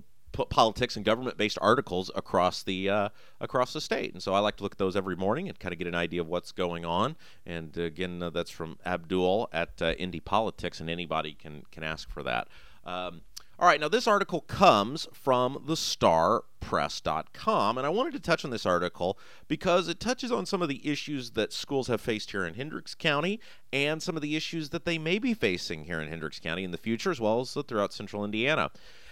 politics 0.50 0.96
and 0.96 1.04
government-based 1.04 1.58
articles 1.60 2.10
across 2.14 2.62
the 2.62 2.88
uh, 2.88 3.08
across 3.40 3.72
the 3.72 3.80
state. 3.80 4.12
And 4.12 4.22
so 4.22 4.34
I 4.34 4.40
like 4.40 4.56
to 4.56 4.62
look 4.62 4.72
at 4.72 4.78
those 4.78 4.96
every 4.96 5.16
morning 5.16 5.48
and 5.48 5.58
kind 5.58 5.72
of 5.72 5.78
get 5.78 5.88
an 5.88 5.94
idea 5.94 6.20
of 6.20 6.28
what's 6.28 6.52
going 6.52 6.84
on. 6.84 7.16
And 7.44 7.76
again, 7.76 8.22
uh, 8.22 8.30
that's 8.30 8.50
from 8.50 8.78
Abdul 8.84 9.48
at 9.52 9.70
uh, 9.80 9.94
Indy 9.98 10.20
Politics, 10.20 10.80
and 10.80 10.90
anybody 10.90 11.34
can 11.34 11.64
can 11.70 11.82
ask 11.82 12.10
for 12.10 12.22
that. 12.22 12.48
Um, 12.84 13.22
all 13.58 13.66
right, 13.66 13.80
now 13.80 13.88
this 13.88 14.06
article 14.06 14.42
comes 14.42 15.08
from 15.14 15.62
the 15.66 15.76
starpress.com, 15.76 17.78
and 17.78 17.86
I 17.86 17.90
wanted 17.90 18.12
to 18.12 18.20
touch 18.20 18.44
on 18.44 18.50
this 18.50 18.66
article 18.66 19.18
because 19.48 19.88
it 19.88 19.98
touches 19.98 20.30
on 20.30 20.44
some 20.44 20.60
of 20.60 20.68
the 20.68 20.86
issues 20.86 21.30
that 21.30 21.54
schools 21.54 21.88
have 21.88 22.02
faced 22.02 22.32
here 22.32 22.44
in 22.44 22.52
Hendricks 22.52 22.94
County 22.94 23.40
and 23.72 24.02
some 24.02 24.14
of 24.14 24.20
the 24.20 24.36
issues 24.36 24.68
that 24.70 24.84
they 24.84 24.98
may 24.98 25.18
be 25.18 25.32
facing 25.32 25.84
here 25.84 26.02
in 26.02 26.08
Hendricks 26.08 26.38
County 26.38 26.64
in 26.64 26.70
the 26.70 26.76
future, 26.76 27.10
as 27.10 27.18
well 27.18 27.40
as 27.40 27.56
throughout 27.66 27.94
central 27.94 28.26
Indiana. 28.26 28.70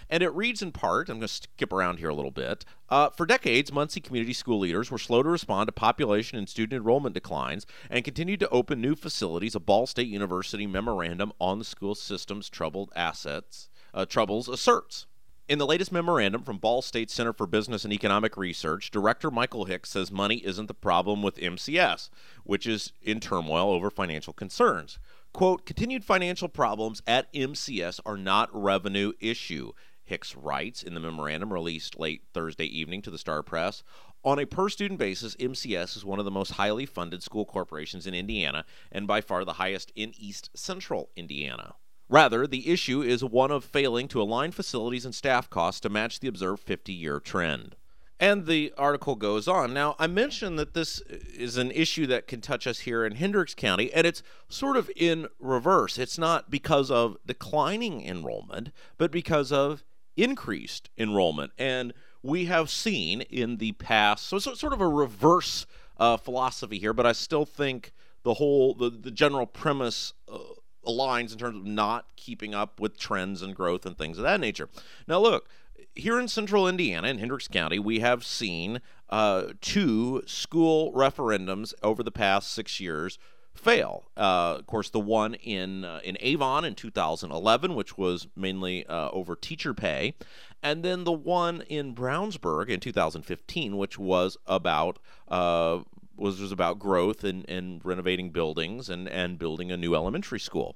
And 0.09 0.21
it 0.21 0.33
reads 0.33 0.61
in 0.61 0.71
part, 0.71 1.09
I'm 1.09 1.17
going 1.17 1.27
to 1.27 1.33
skip 1.33 1.73
around 1.73 1.99
here 1.99 2.09
a 2.09 2.13
little 2.13 2.31
bit. 2.31 2.63
Uh, 2.89 3.09
for 3.09 3.25
decades, 3.25 3.71
Muncie 3.71 4.01
community 4.01 4.33
school 4.33 4.59
leaders 4.59 4.91
were 4.91 4.97
slow 4.97 5.23
to 5.23 5.29
respond 5.29 5.67
to 5.67 5.71
population 5.71 6.37
and 6.37 6.47
student 6.47 6.79
enrollment 6.79 7.15
declines 7.15 7.65
and 7.89 8.05
continued 8.05 8.39
to 8.41 8.49
open 8.49 8.79
new 8.79 8.95
facilities, 8.95 9.55
a 9.55 9.59
Ball 9.59 9.87
State 9.87 10.07
University 10.07 10.67
memorandum 10.67 11.33
on 11.39 11.59
the 11.59 11.65
school 11.65 11.95
system's 11.95 12.49
troubled 12.49 12.91
assets, 12.95 13.69
uh, 13.93 14.05
troubles 14.05 14.47
asserts. 14.47 15.07
In 15.47 15.59
the 15.59 15.67
latest 15.67 15.91
memorandum 15.91 16.41
from 16.41 16.57
Ball 16.57 16.81
State 16.81 17.11
Center 17.11 17.31
for 17.31 17.45
Business 17.45 17.83
and 17.83 17.93
Economic 17.93 18.35
Research, 18.35 18.89
Director 18.89 19.29
Michael 19.29 19.65
Hicks 19.65 19.91
says 19.91 20.11
money 20.11 20.37
isn't 20.37 20.65
the 20.65 20.73
problem 20.73 21.21
with 21.21 21.37
MCS, 21.37 22.09
which 22.43 22.65
is 22.65 22.93
in 23.03 23.19
turmoil 23.19 23.69
over 23.69 23.91
financial 23.91 24.33
concerns. 24.33 24.97
Quote, 25.33 25.65
continued 25.65 26.03
financial 26.03 26.47
problems 26.47 27.03
at 27.05 27.31
MCS 27.31 27.99
are 28.07 28.17
not 28.17 28.49
revenue 28.53 29.11
issue. 29.19 29.73
Hicks 30.05 30.35
writes 30.35 30.83
in 30.83 30.93
the 30.93 30.99
memorandum 30.99 31.51
released 31.51 31.99
late 31.99 32.21
Thursday 32.33 32.65
evening 32.65 33.01
to 33.01 33.11
the 33.11 33.17
Star 33.17 33.41
Press. 33.43 33.83
On 34.23 34.39
a 34.39 34.45
per 34.45 34.69
student 34.69 34.99
basis, 34.99 35.35
MCS 35.35 35.97
is 35.97 36.05
one 36.05 36.19
of 36.19 36.25
the 36.25 36.31
most 36.31 36.51
highly 36.51 36.85
funded 36.85 37.23
school 37.23 37.45
corporations 37.45 38.07
in 38.07 38.13
Indiana 38.13 38.65
and 38.91 39.07
by 39.07 39.19
far 39.21 39.43
the 39.43 39.53
highest 39.53 39.91
in 39.95 40.13
East 40.17 40.51
Central 40.55 41.09
Indiana. 41.15 41.75
Rather, 42.07 42.45
the 42.45 42.69
issue 42.69 43.01
is 43.01 43.23
one 43.23 43.49
of 43.49 43.65
failing 43.65 44.07
to 44.07 44.21
align 44.21 44.51
facilities 44.51 45.05
and 45.05 45.15
staff 45.15 45.49
costs 45.49 45.81
to 45.81 45.89
match 45.89 46.19
the 46.19 46.27
observed 46.27 46.61
50 46.61 46.93
year 46.93 47.19
trend. 47.19 47.75
And 48.19 48.45
the 48.45 48.73
article 48.77 49.15
goes 49.15 49.47
on. 49.47 49.73
Now, 49.73 49.95
I 49.99 50.07
mentioned 50.07 50.57
that 50.57 50.73
this 50.73 51.01
is 51.01 51.57
an 51.57 51.71
issue 51.71 52.07
that 52.07 52.27
can 52.27 52.39
touch 52.39 52.65
us 52.65 52.79
here 52.79 53.05
in 53.05 53.15
Hendricks 53.15 53.53
County, 53.53 53.91
and 53.91 54.07
it's 54.07 54.23
sort 54.47 54.77
of 54.77 54.89
in 54.95 55.27
reverse. 55.37 55.97
It's 55.97 56.17
not 56.17 56.49
because 56.49 56.89
of 56.89 57.17
declining 57.25 58.05
enrollment, 58.05 58.71
but 58.97 59.11
because 59.11 59.51
of 59.51 59.83
increased 60.17 60.89
enrollment. 60.97 61.51
And 61.57 61.93
we 62.23 62.45
have 62.45 62.69
seen 62.69 63.21
in 63.21 63.57
the 63.57 63.73
past, 63.73 64.25
so 64.25 64.37
it's 64.37 64.59
sort 64.59 64.73
of 64.73 64.81
a 64.81 64.87
reverse 64.87 65.65
uh, 65.97 66.17
philosophy 66.17 66.79
here, 66.79 66.93
but 66.93 67.05
I 67.05 67.11
still 67.11 67.45
think 67.45 67.93
the 68.23 68.35
whole, 68.35 68.73
the, 68.73 68.89
the 68.89 69.11
general 69.11 69.45
premise 69.45 70.13
uh, 70.31 70.39
aligns 70.85 71.31
in 71.31 71.37
terms 71.37 71.57
of 71.57 71.65
not 71.65 72.07
keeping 72.15 72.53
up 72.53 72.79
with 72.79 72.97
trends 72.97 73.41
and 73.41 73.55
growth 73.55 73.85
and 73.85 73.97
things 73.97 74.17
of 74.17 74.23
that 74.23 74.39
nature. 74.39 74.69
Now, 75.07 75.19
look, 75.19 75.47
here 75.93 76.19
in 76.19 76.27
central 76.27 76.67
Indiana, 76.67 77.07
in 77.07 77.19
Hendricks 77.19 77.47
County, 77.47 77.79
we 77.79 77.99
have 77.99 78.25
seen 78.25 78.81
uh, 79.09 79.49
two 79.61 80.23
school 80.25 80.91
referendums 80.93 81.73
over 81.83 82.03
the 82.03 82.11
past 82.11 82.51
six 82.51 82.79
years 82.79 83.17
fail. 83.55 84.03
Uh, 84.15 84.57
of 84.59 84.67
course, 84.67 84.89
the 84.89 84.99
one 84.99 85.33
in 85.35 85.83
uh, 85.83 85.99
in 86.03 86.17
Avon 86.19 86.65
in 86.65 86.75
2011, 86.75 87.75
which 87.75 87.97
was 87.97 88.27
mainly 88.35 88.85
uh, 88.87 89.09
over 89.11 89.35
teacher 89.35 89.73
pay, 89.73 90.15
and 90.61 90.83
then 90.83 91.03
the 91.03 91.11
one 91.11 91.61
in 91.61 91.95
Brownsburg 91.95 92.69
in 92.69 92.79
2015, 92.79 93.77
which 93.77 93.97
was 93.97 94.37
about 94.45 94.99
uh, 95.27 95.79
was 96.17 96.39
was 96.39 96.51
about 96.51 96.79
growth 96.79 97.23
and, 97.23 97.47
and 97.49 97.83
renovating 97.83 98.31
buildings 98.31 98.89
and, 98.89 99.07
and 99.07 99.39
building 99.39 99.71
a 99.71 99.77
new 99.77 99.95
elementary 99.95 100.39
school. 100.39 100.75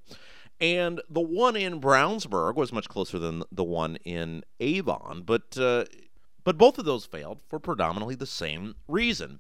And 0.62 1.02
the 1.10 1.22
one 1.22 1.56
in 1.56 1.80
Brownsburg 1.80 2.56
was 2.56 2.74
much 2.74 2.90
closer 2.90 3.18
than 3.18 3.44
the 3.52 3.64
one 3.64 3.96
in 3.98 4.44
Avon, 4.60 5.24
but 5.26 5.58
uh, 5.58 5.86
but 6.44 6.58
both 6.58 6.78
of 6.78 6.86
those 6.86 7.06
failed 7.06 7.42
for 7.48 7.60
predominantly 7.60 8.16
the 8.16 8.26
same 8.26 8.76
reason. 8.88 9.40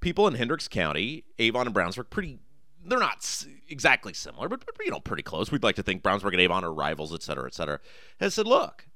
People 0.00 0.26
in 0.26 0.34
Hendricks 0.34 0.68
County, 0.68 1.24
Avon 1.38 1.66
and 1.66 1.74
Brownsburg, 1.74 2.10
pretty 2.10 2.40
they're 2.84 2.98
not 2.98 3.44
exactly 3.68 4.12
similar, 4.12 4.48
but, 4.48 4.64
but, 4.64 4.84
you 4.84 4.90
know, 4.90 5.00
pretty 5.00 5.22
close. 5.22 5.50
We'd 5.50 5.62
like 5.62 5.76
to 5.76 5.82
think 5.82 6.02
Brownsburg 6.02 6.32
and 6.32 6.40
Avon 6.40 6.64
are 6.64 6.72
rivals, 6.72 7.14
et 7.14 7.22
cetera, 7.22 7.46
et 7.46 7.54
cetera. 7.54 7.80
Has 8.20 8.34
said, 8.34 8.46
look, 8.46 8.86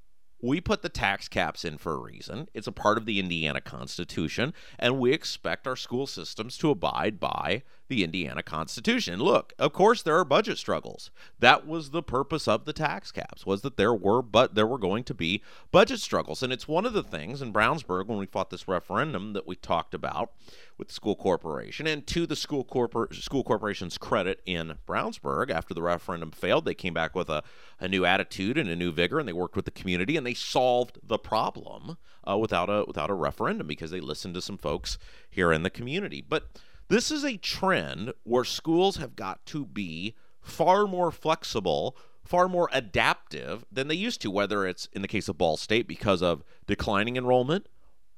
we 0.41 0.61
put 0.61 0.83
the 0.83 0.89
tax 0.89 1.27
caps 1.27 1.65
in 1.65 1.77
for 1.79 1.93
a 1.93 1.99
reason. 1.99 2.47
It's 2.53 2.67
a 2.67 2.71
part 2.71 2.97
of 2.97 3.05
the 3.05 3.19
Indiana 3.19 3.59
Constitution, 3.59 4.53
and 4.77 4.99
we 4.99 5.11
expect 5.11 5.65
our 5.65 5.75
school 5.75 6.05
systems 6.05 6.57
to 6.59 6.69
abide 6.69 7.19
by 7.19 7.63
the 7.87 8.03
Indiana 8.03 8.43
Constitution. 8.43 9.19
Look, 9.19 9.53
of 9.57 9.73
course 9.73 10.03
there 10.03 10.17
are 10.17 10.25
budget 10.25 10.57
struggles. 10.57 11.09
That 11.39 11.65
was 11.65 11.89
the 11.89 12.03
purpose 12.03 12.47
of 12.47 12.65
the 12.65 12.73
tax 12.73 13.11
caps 13.11 13.45
was 13.45 13.61
that 13.61 13.77
there 13.77 13.93
were 13.93 14.21
but 14.21 14.55
there 14.55 14.67
were 14.67 14.77
going 14.77 15.05
to 15.05 15.13
be 15.13 15.41
budget 15.71 16.01
struggles. 16.01 16.43
And 16.43 16.51
it's 16.51 16.67
one 16.67 16.85
of 16.85 16.93
the 16.93 17.01
things 17.01 17.41
in 17.41 17.53
Brownsburg 17.53 18.07
when 18.07 18.17
we 18.17 18.25
fought 18.25 18.49
this 18.49 18.67
referendum 18.67 19.31
that 19.33 19.47
we 19.47 19.55
talked 19.55 19.93
about 19.93 20.33
with 20.77 20.89
the 20.89 20.93
school 20.93 21.15
corporation 21.15 21.87
and 21.87 22.05
to 22.07 22.25
the 22.25 22.35
school 22.35 22.63
corpor- 22.63 23.13
school 23.13 23.43
corporation's 23.43 23.97
credit 23.97 24.41
in 24.45 24.75
Brownsburg. 24.87 25.49
After 25.49 25.73
the 25.73 25.81
referendum 25.81 26.31
failed 26.31 26.65
they 26.65 26.73
came 26.73 26.93
back 26.93 27.15
with 27.15 27.29
a, 27.29 27.43
a 27.79 27.87
new 27.87 28.05
attitude 28.05 28.57
and 28.57 28.69
a 28.69 28.75
new 28.75 28.91
vigor 28.91 29.19
and 29.19 29.27
they 29.27 29.33
worked 29.33 29.55
with 29.55 29.65
the 29.65 29.71
community 29.71 30.17
and 30.17 30.25
they 30.25 30.33
solved 30.33 30.99
the 31.03 31.17
problem 31.17 31.97
uh, 32.29 32.37
without 32.37 32.69
a 32.69 32.83
without 32.85 33.09
a 33.09 33.15
referendum 33.15 33.67
because 33.67 33.91
they 33.91 33.99
listened 33.99 34.33
to 34.35 34.41
some 34.41 34.57
folks 34.57 34.97
here 35.29 35.51
in 35.51 35.63
the 35.63 35.69
community. 35.69 36.23
But 36.27 36.47
this 36.89 37.11
is 37.11 37.25
a 37.25 37.37
trend 37.37 38.13
where 38.23 38.45
schools 38.45 38.97
have 38.97 39.15
got 39.15 39.45
to 39.47 39.65
be 39.65 40.15
far 40.39 40.87
more 40.87 41.11
flexible, 41.11 41.97
far 42.23 42.47
more 42.47 42.69
adaptive 42.71 43.65
than 43.71 43.87
they 43.87 43.95
used 43.95 44.21
to, 44.21 44.31
whether 44.31 44.65
it's 44.65 44.87
in 44.93 45.01
the 45.01 45.07
case 45.07 45.27
of 45.27 45.37
Ball 45.37 45.57
State 45.57 45.87
because 45.87 46.21
of 46.21 46.43
declining 46.65 47.17
enrollment 47.17 47.67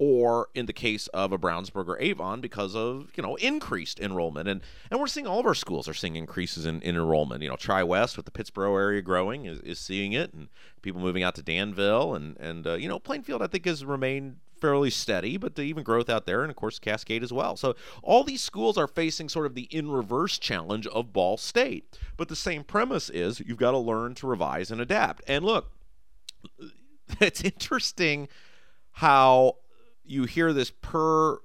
or 0.00 0.48
in 0.54 0.64
the 0.64 0.72
case 0.72 1.08
of 1.08 1.30
a 1.30 1.38
Brownsburg 1.38 1.86
or 1.86 2.00
Avon 2.00 2.40
because 2.40 2.74
of 2.74 3.12
you 3.16 3.22
know 3.22 3.36
increased 3.36 4.00
enrollment. 4.00 4.48
And 4.48 4.62
and 4.90 4.98
we're 4.98 5.06
seeing 5.06 5.26
all 5.26 5.38
of 5.38 5.46
our 5.46 5.54
schools 5.54 5.86
are 5.86 5.94
seeing 5.94 6.16
increases 6.16 6.64
in, 6.64 6.80
in 6.80 6.96
enrollment. 6.96 7.42
You 7.42 7.50
know 7.50 7.56
Tri 7.56 7.82
West 7.82 8.16
with 8.16 8.24
the 8.24 8.32
Pittsboro 8.32 8.80
area 8.80 9.02
growing 9.02 9.44
is, 9.44 9.60
is 9.60 9.78
seeing 9.78 10.12
it 10.12 10.32
and 10.32 10.48
people 10.80 11.02
moving 11.02 11.22
out 11.22 11.34
to 11.34 11.42
Danville 11.42 12.14
and 12.14 12.36
and 12.38 12.66
uh, 12.66 12.74
you 12.74 12.88
know 12.88 12.98
Plainfield 12.98 13.42
I 13.42 13.46
think 13.46 13.66
has 13.66 13.84
remained 13.84 14.36
fairly 14.58 14.90
steady 14.90 15.36
but 15.36 15.58
even 15.58 15.82
growth 15.82 16.10
out 16.10 16.24
there 16.26 16.42
and 16.42 16.50
of 16.50 16.56
course 16.56 16.78
Cascade 16.78 17.22
as 17.22 17.32
well. 17.32 17.54
So 17.56 17.76
all 18.02 18.24
these 18.24 18.42
schools 18.42 18.78
are 18.78 18.88
facing 18.88 19.28
sort 19.28 19.44
of 19.44 19.54
the 19.54 19.64
in 19.64 19.90
reverse 19.90 20.38
challenge 20.38 20.86
of 20.86 21.12
Ball 21.12 21.36
State. 21.36 21.98
But 22.16 22.28
the 22.28 22.36
same 22.36 22.64
premise 22.64 23.10
is 23.10 23.40
you've 23.40 23.58
got 23.58 23.72
to 23.72 23.78
learn 23.78 24.14
to 24.14 24.26
revise 24.26 24.70
and 24.70 24.80
adapt. 24.80 25.22
And 25.28 25.44
look 25.44 25.70
it's 27.20 27.42
interesting 27.42 28.28
how 28.92 29.56
you 30.04 30.24
hear 30.24 30.52
this 30.52 30.70
per 30.70 31.38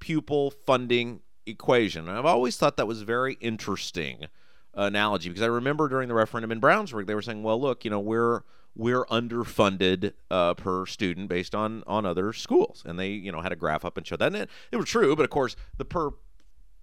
pupil 0.00 0.50
funding 0.50 1.20
equation. 1.46 2.08
And 2.08 2.16
I've 2.16 2.26
always 2.26 2.56
thought 2.56 2.76
that 2.76 2.86
was 2.86 3.02
a 3.02 3.04
very 3.04 3.34
interesting 3.40 4.26
analogy 4.74 5.28
because 5.28 5.42
I 5.42 5.46
remember 5.46 5.88
during 5.88 6.08
the 6.08 6.14
referendum 6.14 6.52
in 6.52 6.60
Brownsburg 6.60 7.06
they 7.06 7.14
were 7.14 7.22
saying, 7.22 7.42
"Well, 7.42 7.60
look, 7.60 7.84
you 7.84 7.90
know, 7.90 8.00
we're 8.00 8.42
we're 8.76 9.04
underfunded 9.06 10.12
uh, 10.30 10.54
per 10.54 10.86
student 10.86 11.28
based 11.28 11.54
on 11.54 11.82
on 11.86 12.06
other 12.06 12.32
schools," 12.32 12.82
and 12.86 12.98
they 12.98 13.10
you 13.10 13.32
know 13.32 13.40
had 13.40 13.52
a 13.52 13.56
graph 13.56 13.84
up 13.84 13.96
and 13.96 14.06
showed 14.06 14.20
that. 14.20 14.28
And 14.28 14.36
it, 14.36 14.50
it 14.72 14.76
was 14.76 14.86
true, 14.86 15.16
but 15.16 15.24
of 15.24 15.30
course 15.30 15.56
the 15.76 15.84
per 15.84 16.10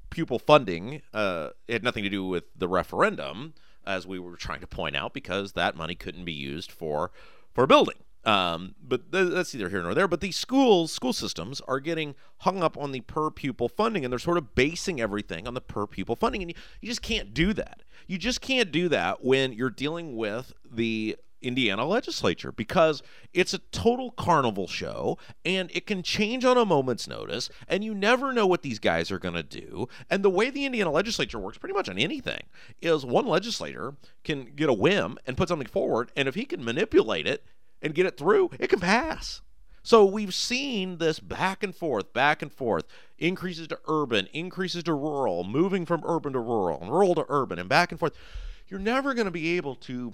pupil 0.10 0.40
funding 0.40 1.02
uh, 1.14 1.50
had 1.68 1.84
nothing 1.84 2.04
to 2.04 2.10
do 2.10 2.26
with 2.26 2.46
the 2.56 2.68
referendum, 2.68 3.54
as 3.86 4.06
we 4.08 4.20
were 4.20 4.36
trying 4.36 4.62
to 4.62 4.68
point 4.68 4.96
out, 4.96 5.14
because 5.14 5.54
that 5.54 5.76
money 5.76 5.96
couldn't 5.96 6.26
be 6.26 6.34
used 6.34 6.72
for 6.72 7.12
for 7.54 7.66
building. 7.66 7.98
Um, 8.26 8.76
but 8.82 9.12
th- 9.12 9.32
that's 9.32 9.54
either 9.54 9.70
here 9.70 9.84
nor 9.84 9.94
there. 9.94 10.08
But 10.08 10.22
these 10.22 10.36
schools, 10.36 10.92
school 10.92 11.14
systems, 11.14 11.62
are 11.62 11.80
getting 11.80 12.16
hung 12.40 12.64
up 12.64 12.78
on 12.78 12.92
the 12.92 13.02
per 13.02 13.30
pupil 13.30 13.70
funding, 13.70 14.04
and 14.04 14.12
they're 14.12 14.20
sort 14.20 14.38
of 14.38 14.56
basing 14.56 15.00
everything 15.00 15.48
on 15.48 15.54
the 15.54 15.62
per 15.62 15.86
pupil 15.86 16.16
funding, 16.16 16.42
and 16.42 16.52
you, 16.52 16.56
you 16.82 16.90
just 16.90 17.02
can't 17.02 17.34
do 17.34 17.54
that. 17.54 17.84
You 18.08 18.18
just 18.18 18.42
can't 18.42 18.72
do 18.72 18.90
that 18.90 19.24
when 19.24 19.54
you're 19.54 19.70
dealing 19.70 20.16
with 20.16 20.54
the 20.70 21.18
Indiana 21.46 21.86
legislature 21.86 22.52
because 22.52 23.04
it's 23.34 23.54
a 23.54 23.60
total 23.60 24.12
carnival 24.12 24.68
show 24.68 25.18
and 25.44 25.70
it 25.74 25.86
can 25.86 26.02
change 26.02 26.44
on 26.44 26.58
a 26.58 26.66
moment's 26.66 27.08
notice 27.08 27.50
and 27.68 27.84
you 27.84 27.94
never 27.94 28.34
know 28.34 28.48
what 28.48 28.64
these 28.64 28.80
guys 28.80 29.12
are 29.12 29.20
going 29.20 29.36
to 29.36 29.44
do. 29.44 29.88
And 30.10 30.24
the 30.24 30.30
way 30.30 30.50
the 30.50 30.66
Indiana 30.66 30.92
legislature 30.92 31.40
works 31.40 31.58
pretty 31.58 31.74
much 31.74 31.88
on 31.88 31.98
anything 31.98 32.44
is 32.82 33.06
one 33.06 33.28
legislator 33.28 33.96
can 34.24 34.46
get 34.56 34.70
a 34.70 34.74
whim 34.74 35.18
and 35.28 35.38
put 35.38 35.50
something 35.50 35.68
forward 35.68 36.12
and 36.16 36.28
if 36.28 36.36
he 36.36 36.46
can 36.46 36.64
manipulate 36.64 37.28
it 37.28 37.46
and 37.86 37.94
get 37.94 38.08
it 38.08 38.18
through, 38.18 38.50
it 38.60 38.68
can 38.68 38.80
pass. 38.80 39.42
So 39.84 40.04
we've 40.04 40.34
seen 40.34 40.98
this 40.98 41.20
back 41.20 41.62
and 41.62 41.74
forth, 41.74 42.12
back 42.12 42.42
and 42.42 42.52
forth, 42.52 42.86
increases 43.20 43.68
to 43.68 43.80
urban, 43.88 44.28
increases 44.34 44.84
to 44.86 44.96
rural, 44.96 45.44
moving 45.44 45.86
from 45.86 46.02
urban 46.04 46.34
to 46.34 46.40
rural, 46.40 46.82
and 46.82 46.92
rural 46.92 47.14
to 47.14 47.26
urban, 47.30 47.60
and 47.60 47.70
back 47.70 47.92
and 47.92 48.00
forth. 48.00 48.14
You're 48.68 48.80
never 48.80 49.14
going 49.14 49.26
to 49.26 49.32
be 49.32 49.56
able 49.58 49.76
to 49.76 50.14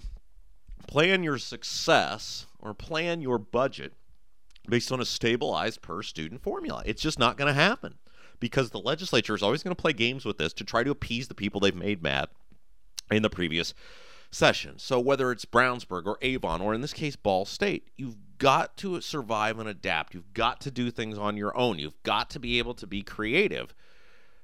plan 0.86 1.24
your 1.24 1.38
success 1.38 2.46
or 2.60 2.74
plan 2.74 3.22
your 3.22 3.38
budget 3.38 3.94
based 4.68 4.92
on 4.92 5.00
a 5.00 5.06
stabilized 5.06 5.82
per 5.82 6.04
student 6.04 6.44
formula. 6.44 6.84
It's 6.86 7.02
just 7.02 7.18
not 7.18 7.38
going 7.38 7.48
to 7.48 7.60
happen 7.60 7.96
because 8.42 8.72
the 8.72 8.80
legislature 8.80 9.36
is 9.36 9.42
always 9.42 9.64
going 9.64 9.74
to 9.74 9.82
play 9.82 9.94
games 9.94 10.26
with 10.26 10.38
this 10.38 10.52
to 10.54 10.66
try 10.66 10.84
to 10.84 10.92
appease 10.92 11.30
the 11.30 11.34
people 11.34 11.62
they've 11.62 11.74
made 11.74 12.04
mad 12.04 12.28
in 13.10 13.22
the 13.22 13.30
previous 13.30 13.74
session. 14.32 14.80
So 14.80 15.00
whether 15.00 15.32
it's 15.32 15.46
Brownsburg 15.46 16.06
or 16.06 16.18
Avon 16.22 16.62
or 16.62 16.74
in 16.74 16.82
this 16.82 16.94
case 16.94 17.16
Ball 17.16 17.46
State, 17.46 17.90
you've 17.96 18.18
got 18.38 18.76
to 18.78 19.00
survive 19.02 19.60
and 19.60 19.70
adapt. 19.70 20.14
You've 20.14 20.34
got 20.34 20.62
to 20.62 20.72
do 20.72 20.90
things 20.90 21.18
on 21.18 21.38
your 21.38 21.56
own. 21.56 21.78
You've 21.78 22.02
got 22.04 22.30
to 22.32 22.40
be 22.40 22.58
able 22.58 22.74
to 22.76 22.88
be 22.88 23.04
creative 23.04 23.76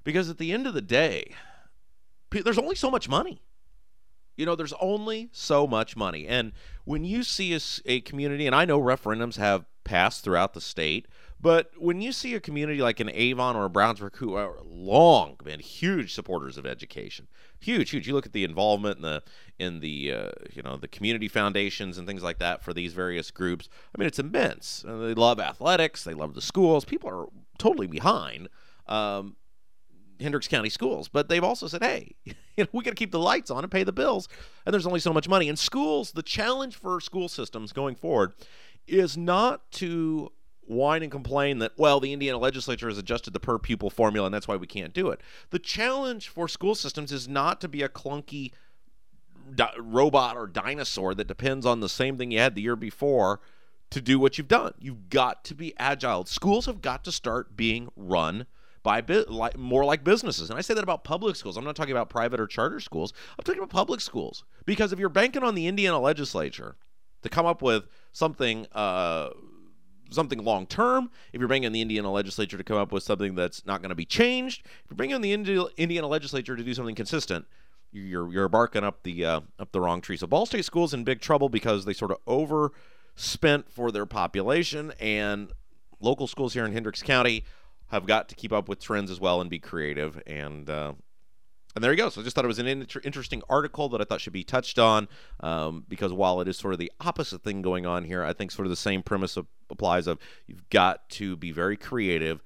because 0.04 0.30
at 0.30 0.38
the 0.38 0.52
end 0.52 0.67
of 0.67 0.73
the 0.73 0.82
day, 0.82 1.34
there's 2.30 2.60
only 2.60 2.76
so 2.76 2.91
much 2.91 3.10
money. 3.10 3.41
You 4.36 4.45
know, 4.45 4.56
there's 4.56 4.73
only 4.80 5.30
so 5.32 5.65
much 5.65 5.97
money. 5.97 6.28
And 6.28 6.52
when 6.86 7.04
you 7.04 7.23
see 7.23 7.56
a, 7.56 7.60
a, 7.86 8.02
community, 8.02 8.45
and 8.45 8.56
I 8.56 8.65
know 8.65 8.80
referendums 8.80 9.38
have 9.38 9.65
passed 9.84 10.23
throughout 10.23 10.54
the 10.54 10.62
state, 10.62 11.08
but 11.39 11.71
when 11.78 12.02
you 12.02 12.12
see 12.12 12.34
a 12.34 12.39
community 12.39 12.82
like 12.82 13.00
an 13.00 13.12
Avon 13.13 13.56
or 13.56 13.65
a 13.65 13.69
Brownsburg 13.69 14.15
who 14.15 14.34
are 14.34 14.58
long 14.63 15.36
been 15.43 15.60
huge 15.60 16.13
supporters 16.13 16.58
of 16.58 16.65
education, 16.65 17.28
huge, 17.60 17.91
huge. 17.91 18.08
You 18.08 18.13
look 18.13 18.26
at 18.26 18.34
the 18.34 18.43
involvement 18.43 18.97
in 18.97 19.02
the 19.04 19.23
in 19.60 19.80
the 19.80 20.13
uh, 20.13 20.30
you 20.54 20.63
know 20.63 20.78
the 20.78 20.88
community 20.88 21.28
foundations 21.28 21.97
and 21.97 22.08
things 22.08 22.23
like 22.23 22.39
that 22.39 22.63
for 22.63 22.73
these 22.73 22.93
various 22.93 23.30
groups. 23.30 23.69
I 23.95 24.00
mean, 24.00 24.08
it's 24.08 24.19
immense. 24.19 24.84
They 24.86 25.13
love 25.13 25.39
athletics. 25.39 26.04
They 26.04 26.13
love 26.13 26.34
the 26.34 26.41
schools. 26.41 26.86
People 26.86 27.10
are 27.10 27.26
totally 27.60 27.88
behind. 27.88 28.50
Um, 28.88 29.36
Hendricks 30.19 30.47
County 30.47 30.69
schools, 30.69 31.08
but 31.08 31.30
they've 31.30 31.43
also 31.43 31.67
said, 31.67 31.84
"Hey, 31.84 32.15
you 32.26 32.34
know, 32.58 32.67
we 32.71 32.84
got 32.84 32.91
to 32.91 32.95
keep 32.95 33.12
the 33.12 33.19
lights 33.19 33.52
on 33.52 33.63
and 33.63 33.71
pay 33.71 33.84
the 33.84 33.91
bills, 33.91 34.28
and 34.65 34.73
there's 34.73 34.88
only 34.88 35.00
so 35.00 35.13
much 35.13 35.30
money." 35.30 35.47
In 35.47 35.56
schools, 35.56 36.13
the 36.13 36.23
challenge 36.23 36.76
for 36.76 37.00
school 37.00 37.30
systems 37.30 37.73
going 37.73 37.95
forward 37.95 38.34
is 38.88 39.17
not 39.17 39.69
to 39.69 40.32
whine 40.67 41.03
and 41.03 41.12
complain 41.12 41.60
that 41.60 41.73
well, 41.77 41.99
the 41.99 42.13
Indiana 42.13 42.38
legislature 42.38 42.89
has 42.89 42.97
adjusted 42.97 43.34
the 43.34 43.39
per 43.39 43.58
pupil 43.58 43.89
formula 43.89 44.25
and 44.27 44.34
that's 44.34 44.47
why 44.47 44.56
we 44.56 44.67
can't 44.67 44.93
do 44.93 45.10
it. 45.10 45.21
The 45.49 45.60
challenge 45.60 46.30
for 46.30 46.47
school 46.47 46.75
systems 46.75 47.12
is 47.12 47.27
not 47.27 47.62
to 47.62 47.67
be 47.67 47.82
a 47.82 47.89
clunky 47.89 48.51
di- 49.53 49.73
robot 49.80 50.36
or 50.36 50.47
dinosaur 50.47 51.15
that 51.15 51.27
depends 51.27 51.65
on 51.65 51.80
the 51.80 51.89
same 51.89 52.17
thing 52.17 52.32
you 52.32 52.39
had 52.39 52.56
the 52.56 52.62
year 52.62 52.75
before 52.75 53.39
to 53.89 54.01
do 54.01 54.19
what 54.19 54.38
you've 54.38 54.47
done. 54.47 54.73
You've 54.80 55.10
got 55.10 55.43
to 55.45 55.56
be 55.56 55.73
agile. 55.77 56.25
Schools 56.25 56.65
have 56.65 56.82
got 56.82 57.03
to 57.06 57.12
start 57.12 57.56
being 57.56 57.89
run 57.95 58.45
by 58.84 59.03
like, 59.27 59.58
more 59.58 59.86
like 59.86 60.03
businesses. 60.03 60.49
And 60.49 60.58
I 60.58 60.62
say 60.62 60.73
that 60.73 60.84
about 60.84 61.03
public 61.03 61.36
schools. 61.36 61.58
I'm 61.58 61.63
not 61.63 61.75
talking 61.75 61.91
about 61.91 62.10
private 62.10 62.39
or 62.39 62.47
charter 62.47 62.80
schools. 62.80 63.13
I'm 63.38 63.43
talking 63.43 63.60
about 63.60 63.69
public 63.69 64.01
schools. 64.01 64.43
Because 64.65 64.93
if 64.93 64.99
you're 64.99 65.10
banking 65.10 65.43
on 65.43 65.56
the 65.56 65.67
Indiana 65.67 65.99
legislature 65.99 66.75
to 67.21 67.30
come 67.30 67.45
up 67.45 67.62
with 67.62 67.88
something 68.12 68.67
uh, 68.73 69.30
something 70.09 70.43
long 70.43 70.65
term, 70.65 71.09
if 71.33 71.39
you're 71.39 71.47
bringing 71.47 71.71
the 71.71 71.81
Indiana 71.81 72.11
legislature 72.11 72.57
to 72.57 72.63
come 72.63 72.77
up 72.77 72.91
with 72.91 73.03
something 73.03 73.35
that's 73.35 73.65
not 73.65 73.81
going 73.81 73.89
to 73.89 73.95
be 73.95 74.05
changed, 74.05 74.61
if 74.65 74.89
you're 74.89 74.95
bringing 74.95 75.21
the 75.21 75.33
Indi- 75.33 75.67
Indiana 75.77 76.07
legislature 76.07 76.55
to 76.55 76.63
do 76.63 76.73
something 76.73 76.95
consistent, 76.95 77.45
you're 77.91 78.31
you're 78.31 78.49
barking 78.49 78.83
up 78.83 79.03
the 79.03 79.25
uh, 79.25 79.39
up 79.59 79.71
the 79.71 79.81
wrong 79.81 80.01
tree. 80.01 80.17
So 80.17 80.27
Ball 80.27 80.45
State 80.45 80.65
schools 80.65 80.93
in 80.93 81.03
big 81.03 81.21
trouble 81.21 81.49
because 81.49 81.85
they 81.85 81.93
sort 81.93 82.11
of 82.11 82.17
overspent 82.27 83.71
for 83.71 83.91
their 83.91 84.05
population, 84.05 84.93
and 84.99 85.51
local 85.99 86.27
schools 86.27 86.53
here 86.53 86.65
in 86.65 86.73
Hendricks 86.73 87.01
County 87.01 87.43
have 87.87 88.05
got 88.05 88.27
to 88.29 88.35
keep 88.35 88.51
up 88.51 88.67
with 88.67 88.79
trends 88.79 89.09
as 89.09 89.19
well 89.19 89.39
and 89.39 89.49
be 89.49 89.59
creative. 89.59 90.21
And 90.27 90.69
uh, 90.69 90.93
and 91.77 91.83
there 91.83 91.91
you 91.91 91.97
go. 91.97 92.09
So 92.09 92.21
I 92.21 92.23
just 92.23 92.35
thought 92.35 92.43
it 92.43 92.47
was 92.47 92.57
an 92.57 92.65
inter- 92.65 93.01
interesting 93.03 93.43
article 93.47 93.87
that 93.89 94.01
I 94.01 94.03
thought 94.03 94.19
should 94.19 94.33
be 94.33 94.43
touched 94.43 94.79
on 94.79 95.07
um, 95.41 95.85
because 95.87 96.11
while 96.11 96.41
it 96.41 96.47
is 96.47 96.57
sort 96.57 96.73
of 96.73 96.79
the 96.79 96.91
opposite 96.99 97.43
thing 97.43 97.61
going 97.61 97.85
on 97.85 98.03
here, 98.03 98.23
I 98.23 98.33
think 98.33 98.49
sort 98.49 98.65
of 98.65 98.71
the 98.71 98.75
same 98.75 99.03
premise 99.03 99.37
of, 99.37 99.45
applies 99.69 100.07
of 100.07 100.17
you've 100.47 100.67
got 100.71 101.07
to 101.11 101.35
be 101.35 101.51
very 101.51 101.77
creative 101.77 102.41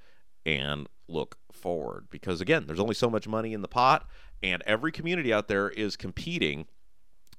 and 0.46 0.90
look 1.08 1.38
forward 1.50 2.08
because 2.10 2.42
again, 2.42 2.66
there's 2.68 2.80
only 2.82 2.94
so 2.94 3.10
much 3.10 3.26
money 3.26 3.54
in 3.54 3.62
the 3.62 3.70
pot, 3.70 4.06
and 4.44 4.62
every 4.66 4.92
community 4.92 5.32
out 5.32 5.48
there 5.48 5.70
is 5.70 5.96
competing 5.96 6.68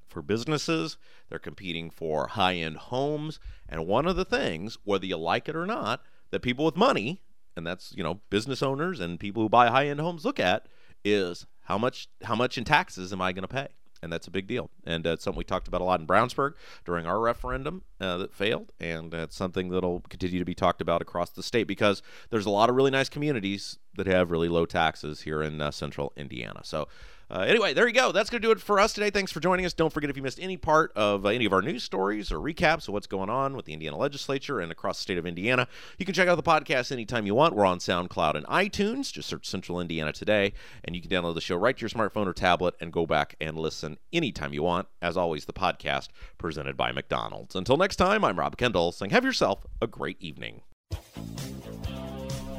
for 0.09 0.23
businesses. 0.23 0.97
They're 1.29 1.39
competing 1.39 1.91
for 1.91 2.29
high-end 2.29 2.79
homes, 2.79 3.39
and 3.69 3.87
one 3.87 4.07
of 4.07 4.17
the 4.17 4.25
things, 4.25 4.79
whether 4.85 5.05
you 5.05 5.19
like 5.19 5.47
it 5.47 5.57
or 5.57 5.67
not, 5.67 6.01
that 6.31 6.41
people 6.41 6.65
with 6.65 6.77
money 6.77 7.21
and 7.55 7.67
that's 7.67 7.93
you 7.95 8.03
know 8.03 8.21
business 8.31 8.63
owners 8.63 8.99
and 8.99 9.21
people 9.21 9.43
who 9.43 9.49
buy 9.49 9.69
high-end 9.69 10.01
homes 10.01 10.25
look 10.25 10.41
at 10.41 10.67
is 11.05 11.47
how 11.65 11.79
much 11.79 12.09
how 12.23 12.35
much 12.35 12.59
in 12.59 12.65
taxes 12.65 13.13
am 13.13 13.21
I 13.21 13.33
going 13.33 13.43
to 13.43 13.49
pay? 13.49 13.69
And 14.03 14.13
that's 14.13 14.27
a 14.27 14.33
big 14.33 14.49
deal. 14.49 14.69
And 14.85 15.07
uh, 15.07 15.11
it's 15.11 15.23
something 15.23 15.39
we 15.39 15.45
talked 15.45 15.69
about 15.69 15.81
a 15.81 15.85
lot 15.85 16.01
in 16.01 16.09
Brownsburg 16.09 16.55
during 16.85 17.07
our 17.07 17.21
referendum 17.21 17.83
uh, 18.01 18.17
that 18.17 18.35
failed. 18.35 18.73
And 18.81 19.15
it's 19.15 19.37
something 19.37 19.69
that'll 19.69 20.01
continue 20.09 20.41
to 20.41 20.45
be 20.45 20.57
talked 20.57 20.81
about 20.81 21.01
across 21.01 21.31
the 21.31 21.43
state 21.43 21.69
because 21.69 22.03
there's 22.31 22.47
a 22.47 22.51
lot 22.51 22.69
of 22.69 22.75
really 22.75 22.91
nice 22.91 23.09
communities 23.09 23.79
that 23.95 24.09
have 24.09 24.33
really 24.33 24.49
low 24.49 24.67
taxes 24.67 25.21
here 25.21 25.41
in 25.41 25.61
uh, 25.61 25.71
central 25.71 26.13
Indiana. 26.17 26.63
So 26.65 26.89
uh, 27.33 27.41
anyway, 27.41 27.73
there 27.73 27.87
you 27.87 27.95
go. 27.95 28.13
That's 28.13 28.29
going 28.29 28.43
to 28.43 28.47
do 28.47 28.53
it 28.53 28.61
for 28.61 28.79
us 28.79 28.93
today. 28.93 29.09
Thanks 29.09 29.33
for 29.33 29.41
joining 29.41 29.65
us. 29.65 29.73
Don't 29.73 29.91
forget 29.91 30.11
if 30.11 30.19
you 30.19 30.23
missed 30.23 30.39
any 30.39 30.59
part 30.59 30.93
of 30.95 31.25
uh, 31.25 31.31
any 31.31 31.47
of 31.47 31.53
our 31.55 31.63
news 31.63 31.83
stories 31.83 32.31
or 32.31 32.37
recaps 32.37 32.89
of 32.89 32.95
what's 32.95 33.07
going 33.07 33.31
on 33.31 33.57
with 33.57 33.65
the 33.65 33.73
Indiana 33.73 33.97
legislature 33.97 34.61
and 34.61 34.71
across 34.71 34.99
the 34.99 35.03
state 35.03 35.17
of 35.17 35.25
Indiana, 35.25 35.67
you 35.97 36.05
can 36.05 36.15
check 36.15 36.29
out 36.29 36.37
the 36.37 36.43
podcast 36.43 36.93
anytime 36.93 37.25
you 37.25 37.35
want. 37.35 37.55
We're 37.55 37.65
on 37.65 37.79
SoundCloud 37.79 38.35
and 38.35 38.47
iTunes. 38.47 39.11
Just 39.11 39.31
search 39.31 39.47
Central 39.47 39.81
Indiana 39.81 40.13
Today, 40.13 40.53
and 40.85 40.95
you 40.95 41.01
can 41.01 41.11
download 41.11 41.35
the 41.35 41.41
show 41.41 41.57
right 41.57 41.75
to 41.75 41.81
your 41.81 41.89
smartphone 41.89 42.27
or 42.27 42.35
tablet 42.35 42.75
and 42.81 42.93
go 42.93 43.07
back 43.07 43.35
and 43.41 43.57
listen 43.57 43.97
anytime 44.13 44.53
you 44.53 44.63
want. 44.63 44.89
As 45.01 45.17
always, 45.17 45.47
the 45.47 45.55
podcast 45.55 46.09
presented 46.37 46.77
by 46.77 46.93
McDonald's. 46.93 47.57
Until 47.57 47.79
next 47.79 47.97
time, 47.97 48.27
I'm 48.27 48.39
Rob 48.39 48.59
Kendall 48.59 48.93
saying 48.93 49.11
have 49.11 49.25
yourself 49.25 49.65
a 49.81 49.87
great 49.87 50.21
evening. 50.21 50.61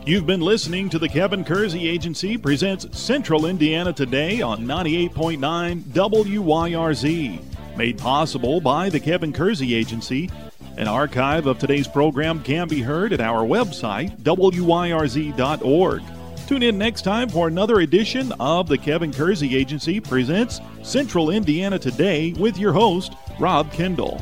You've 0.06 0.26
been 0.26 0.42
listening 0.42 0.90
to 0.90 1.00
the 1.00 1.08
Kevin 1.08 1.46
Kersey 1.46 1.88
Agency 1.88 2.38
presents 2.38 3.00
Central 3.00 3.46
Indiana 3.46 3.94
Today 3.94 4.42
on 4.42 4.66
98.9 4.66 5.82
WYRZ. 5.82 7.78
Made 7.78 7.98
possible 7.98 8.60
by 8.60 8.90
the 8.90 9.00
Kevin 9.00 9.32
Kersey 9.32 9.74
Agency. 9.74 10.30
An 10.76 10.90
archive 10.90 11.48
of 11.48 11.58
today's 11.58 11.88
program 11.88 12.44
can 12.44 12.68
be 12.68 12.82
heard 12.82 13.14
at 13.14 13.22
our 13.22 13.46
website, 13.46 14.18
wyrz.org. 14.24 16.04
Tune 16.48 16.64
in 16.64 16.78
next 16.78 17.04
time 17.04 17.30
for 17.30 17.48
another 17.48 17.80
edition 17.80 18.34
of 18.42 18.68
the 18.68 18.78
Kevin 18.78 19.14
Kersey 19.14 19.56
Agency 19.56 20.02
presents 20.02 20.60
Central 20.82 21.30
Indiana 21.30 21.80
Today 21.80 22.34
with 22.34 22.58
your 22.58 22.74
host, 22.74 23.14
Rob 23.40 23.72
Kendall. 23.72 24.22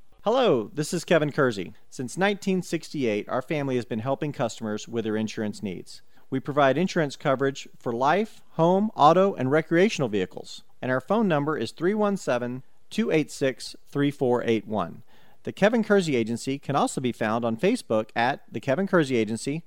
Hello, 0.23 0.69
this 0.71 0.93
is 0.93 1.03
Kevin 1.03 1.31
Kersey. 1.31 1.73
Since 1.89 2.15
1968, 2.15 3.27
our 3.27 3.41
family 3.41 3.75
has 3.75 3.85
been 3.85 3.97
helping 3.97 4.31
customers 4.31 4.87
with 4.87 5.03
their 5.03 5.17
insurance 5.17 5.63
needs. 5.63 6.03
We 6.29 6.39
provide 6.39 6.77
insurance 6.77 7.15
coverage 7.15 7.67
for 7.79 7.91
life, 7.91 8.43
home, 8.51 8.91
auto, 8.95 9.33
and 9.33 9.49
recreational 9.49 10.09
vehicles. 10.09 10.63
And 10.79 10.91
our 10.91 11.01
phone 11.01 11.27
number 11.27 11.57
is 11.57 11.71
317 11.71 12.61
286 12.91 13.75
3481. 13.89 15.01
The 15.41 15.51
Kevin 15.51 15.83
Kersey 15.83 16.15
Agency 16.15 16.59
can 16.59 16.75
also 16.75 17.01
be 17.01 17.11
found 17.11 17.43
on 17.43 17.57
Facebook 17.57 18.09
at 18.15 18.41
The 18.51 18.59
Kevin 18.59 18.85
Kersey 18.85 19.15
Agency 19.15 19.63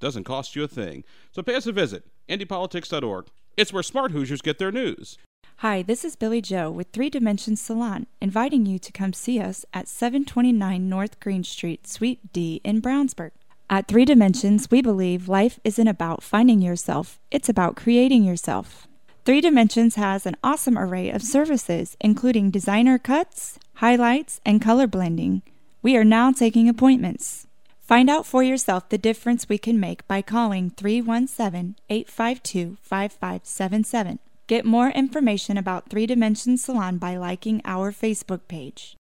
doesn't 0.00 0.24
cost 0.24 0.56
you 0.56 0.64
a 0.64 0.68
thing. 0.68 1.04
So 1.32 1.42
pay 1.42 1.54
us 1.54 1.66
a 1.66 1.72
visit, 1.72 2.04
IndyPolitics.org. 2.28 3.26
It's 3.56 3.72
where 3.72 3.82
smart 3.82 4.12
Hoosiers 4.12 4.42
get 4.42 4.58
their 4.58 4.72
news. 4.72 5.18
Hi, 5.62 5.82
this 5.82 6.04
is 6.04 6.14
Billy 6.14 6.40
Joe 6.40 6.70
with 6.70 6.92
Three 6.92 7.10
Dimensions 7.10 7.60
Salon, 7.60 8.06
inviting 8.20 8.64
you 8.64 8.78
to 8.78 8.92
come 8.92 9.12
see 9.12 9.40
us 9.40 9.64
at 9.74 9.88
729 9.88 10.88
North 10.88 11.18
Green 11.18 11.42
Street, 11.42 11.88
Suite 11.88 12.32
D 12.32 12.60
in 12.62 12.80
Brownsburg. 12.80 13.32
At 13.68 13.88
Three 13.88 14.04
Dimensions, 14.04 14.70
we 14.70 14.80
believe 14.80 15.28
life 15.28 15.58
isn't 15.64 15.88
about 15.88 16.22
finding 16.22 16.62
yourself, 16.62 17.18
it's 17.32 17.48
about 17.48 17.74
creating 17.74 18.22
yourself. 18.22 18.86
Three 19.24 19.40
Dimensions 19.40 19.96
has 19.96 20.26
an 20.26 20.36
awesome 20.44 20.78
array 20.78 21.10
of 21.10 21.22
services, 21.22 21.96
including 22.00 22.52
designer 22.52 22.96
cuts, 22.96 23.58
highlights, 23.74 24.40
and 24.46 24.62
color 24.62 24.86
blending. 24.86 25.42
We 25.82 25.96
are 25.96 26.04
now 26.04 26.30
taking 26.30 26.68
appointments. 26.68 27.47
Find 27.88 28.10
out 28.10 28.26
for 28.26 28.42
yourself 28.42 28.90
the 28.90 28.98
difference 28.98 29.48
we 29.48 29.56
can 29.56 29.80
make 29.80 30.06
by 30.06 30.20
calling 30.20 30.68
317 30.68 31.76
852 31.88 32.76
5577. 32.82 34.18
Get 34.46 34.66
more 34.66 34.90
information 34.90 35.56
about 35.56 35.88
Three 35.88 36.04
Dimensions 36.04 36.62
Salon 36.62 36.98
by 36.98 37.16
liking 37.16 37.62
our 37.64 37.90
Facebook 37.90 38.40
page. 38.46 38.94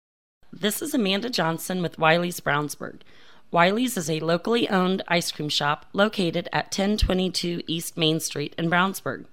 This 0.53 0.81
is 0.81 0.95
Amanda 0.95 1.29
Johnson 1.29 1.83
with 1.83 1.99
Wiley's 1.99 2.39
Brownsburg. 2.39 3.01
Wiley's 3.51 3.97
is 3.97 4.09
a 4.09 4.21
locally 4.21 4.69
owned 4.69 5.03
ice 5.09 5.33
cream 5.33 5.49
shop 5.49 5.87
located 5.93 6.49
at 6.53 6.67
1022 6.67 7.63
East 7.67 7.97
Main 7.97 8.21
Street 8.21 8.55
in 8.57 8.71
Brownsburg. 8.71 9.25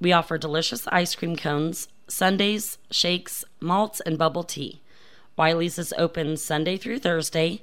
We 0.00 0.12
offer 0.12 0.38
delicious 0.38 0.88
ice 0.88 1.14
cream 1.14 1.36
cones, 1.36 1.86
sundaes, 2.08 2.78
shakes, 2.90 3.44
malts, 3.60 4.00
and 4.00 4.18
bubble 4.18 4.42
tea. 4.42 4.80
Wiley's 5.36 5.78
is 5.78 5.94
open 5.96 6.36
Sunday 6.36 6.76
through 6.76 6.98
Thursday, 6.98 7.62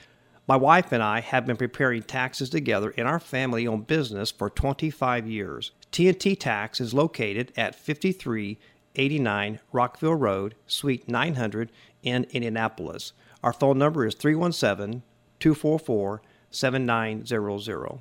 My 0.49 0.57
wife 0.57 0.91
and 0.91 1.03
I 1.03 1.21
have 1.21 1.45
been 1.45 1.59
preparing 1.59 2.03
taxes 2.03 2.49
together 2.49 2.93
in 2.93 3.07
our 3.07 3.21
family 3.21 3.67
owned 3.67 3.89
business 3.89 4.31
for 4.31 4.49
25 4.49 5.29
years. 5.29 5.73
TNT 5.93 6.39
Tax 6.41 6.81
is 6.81 6.95
located 6.95 7.53
at 7.59 7.75
5389 7.75 9.61
Rockville 9.71 10.15
Road, 10.15 10.55
Suite 10.67 11.07
900 11.07 11.71
in 12.03 12.25
Indianapolis. 12.31 13.13
Our 13.43 13.53
phone 13.53 13.77
number 13.77 14.07
is 14.07 14.15
317 14.15 15.03
244 15.41 16.23
7900. 16.51 18.01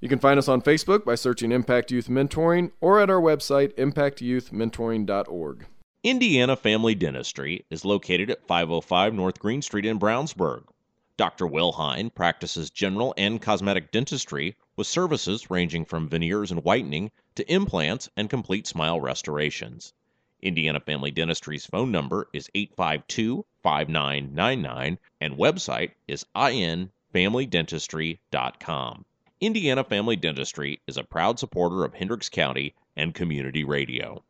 you 0.00 0.08
can 0.08 0.18
find 0.18 0.38
us 0.38 0.48
on 0.48 0.62
Facebook 0.62 1.04
by 1.04 1.14
searching 1.14 1.52
Impact 1.52 1.90
Youth 1.90 2.08
Mentoring 2.08 2.72
or 2.80 3.00
at 3.00 3.10
our 3.10 3.20
website, 3.20 3.74
impactyouthmentoring.org. 3.74 5.66
Indiana 6.02 6.56
Family 6.56 6.94
Dentistry 6.94 7.64
is 7.70 7.84
located 7.84 8.30
at 8.30 8.46
505 8.46 9.14
North 9.14 9.38
Green 9.38 9.62
Street 9.62 9.86
in 9.86 9.98
Brownsburg. 9.98 10.64
Dr. 11.16 11.46
Will 11.46 11.72
Hine 11.72 12.10
practices 12.10 12.70
general 12.70 13.14
and 13.16 13.40
cosmetic 13.40 13.92
dentistry 13.92 14.56
with 14.76 14.86
services 14.86 15.48
ranging 15.48 15.84
from 15.84 16.08
veneers 16.08 16.50
and 16.50 16.64
whitening 16.64 17.10
to 17.36 17.50
implants 17.50 18.10
and 18.16 18.28
complete 18.28 18.66
smile 18.66 19.00
restorations. 19.00 19.94
Indiana 20.42 20.80
Family 20.80 21.10
Dentistry's 21.10 21.64
phone 21.64 21.90
number 21.90 22.28
is 22.34 22.50
852 22.54 23.46
5999 23.62 24.98
and 25.22 25.38
website 25.38 25.92
is 26.06 26.26
infamilydentistry.com. 26.36 29.04
Indiana 29.44 29.84
Family 29.84 30.16
Dentistry 30.16 30.80
is 30.86 30.96
a 30.96 31.04
proud 31.04 31.38
supporter 31.38 31.84
of 31.84 31.92
Hendricks 31.92 32.30
County 32.30 32.74
and 32.96 33.14
community 33.14 33.62
radio. 33.62 34.24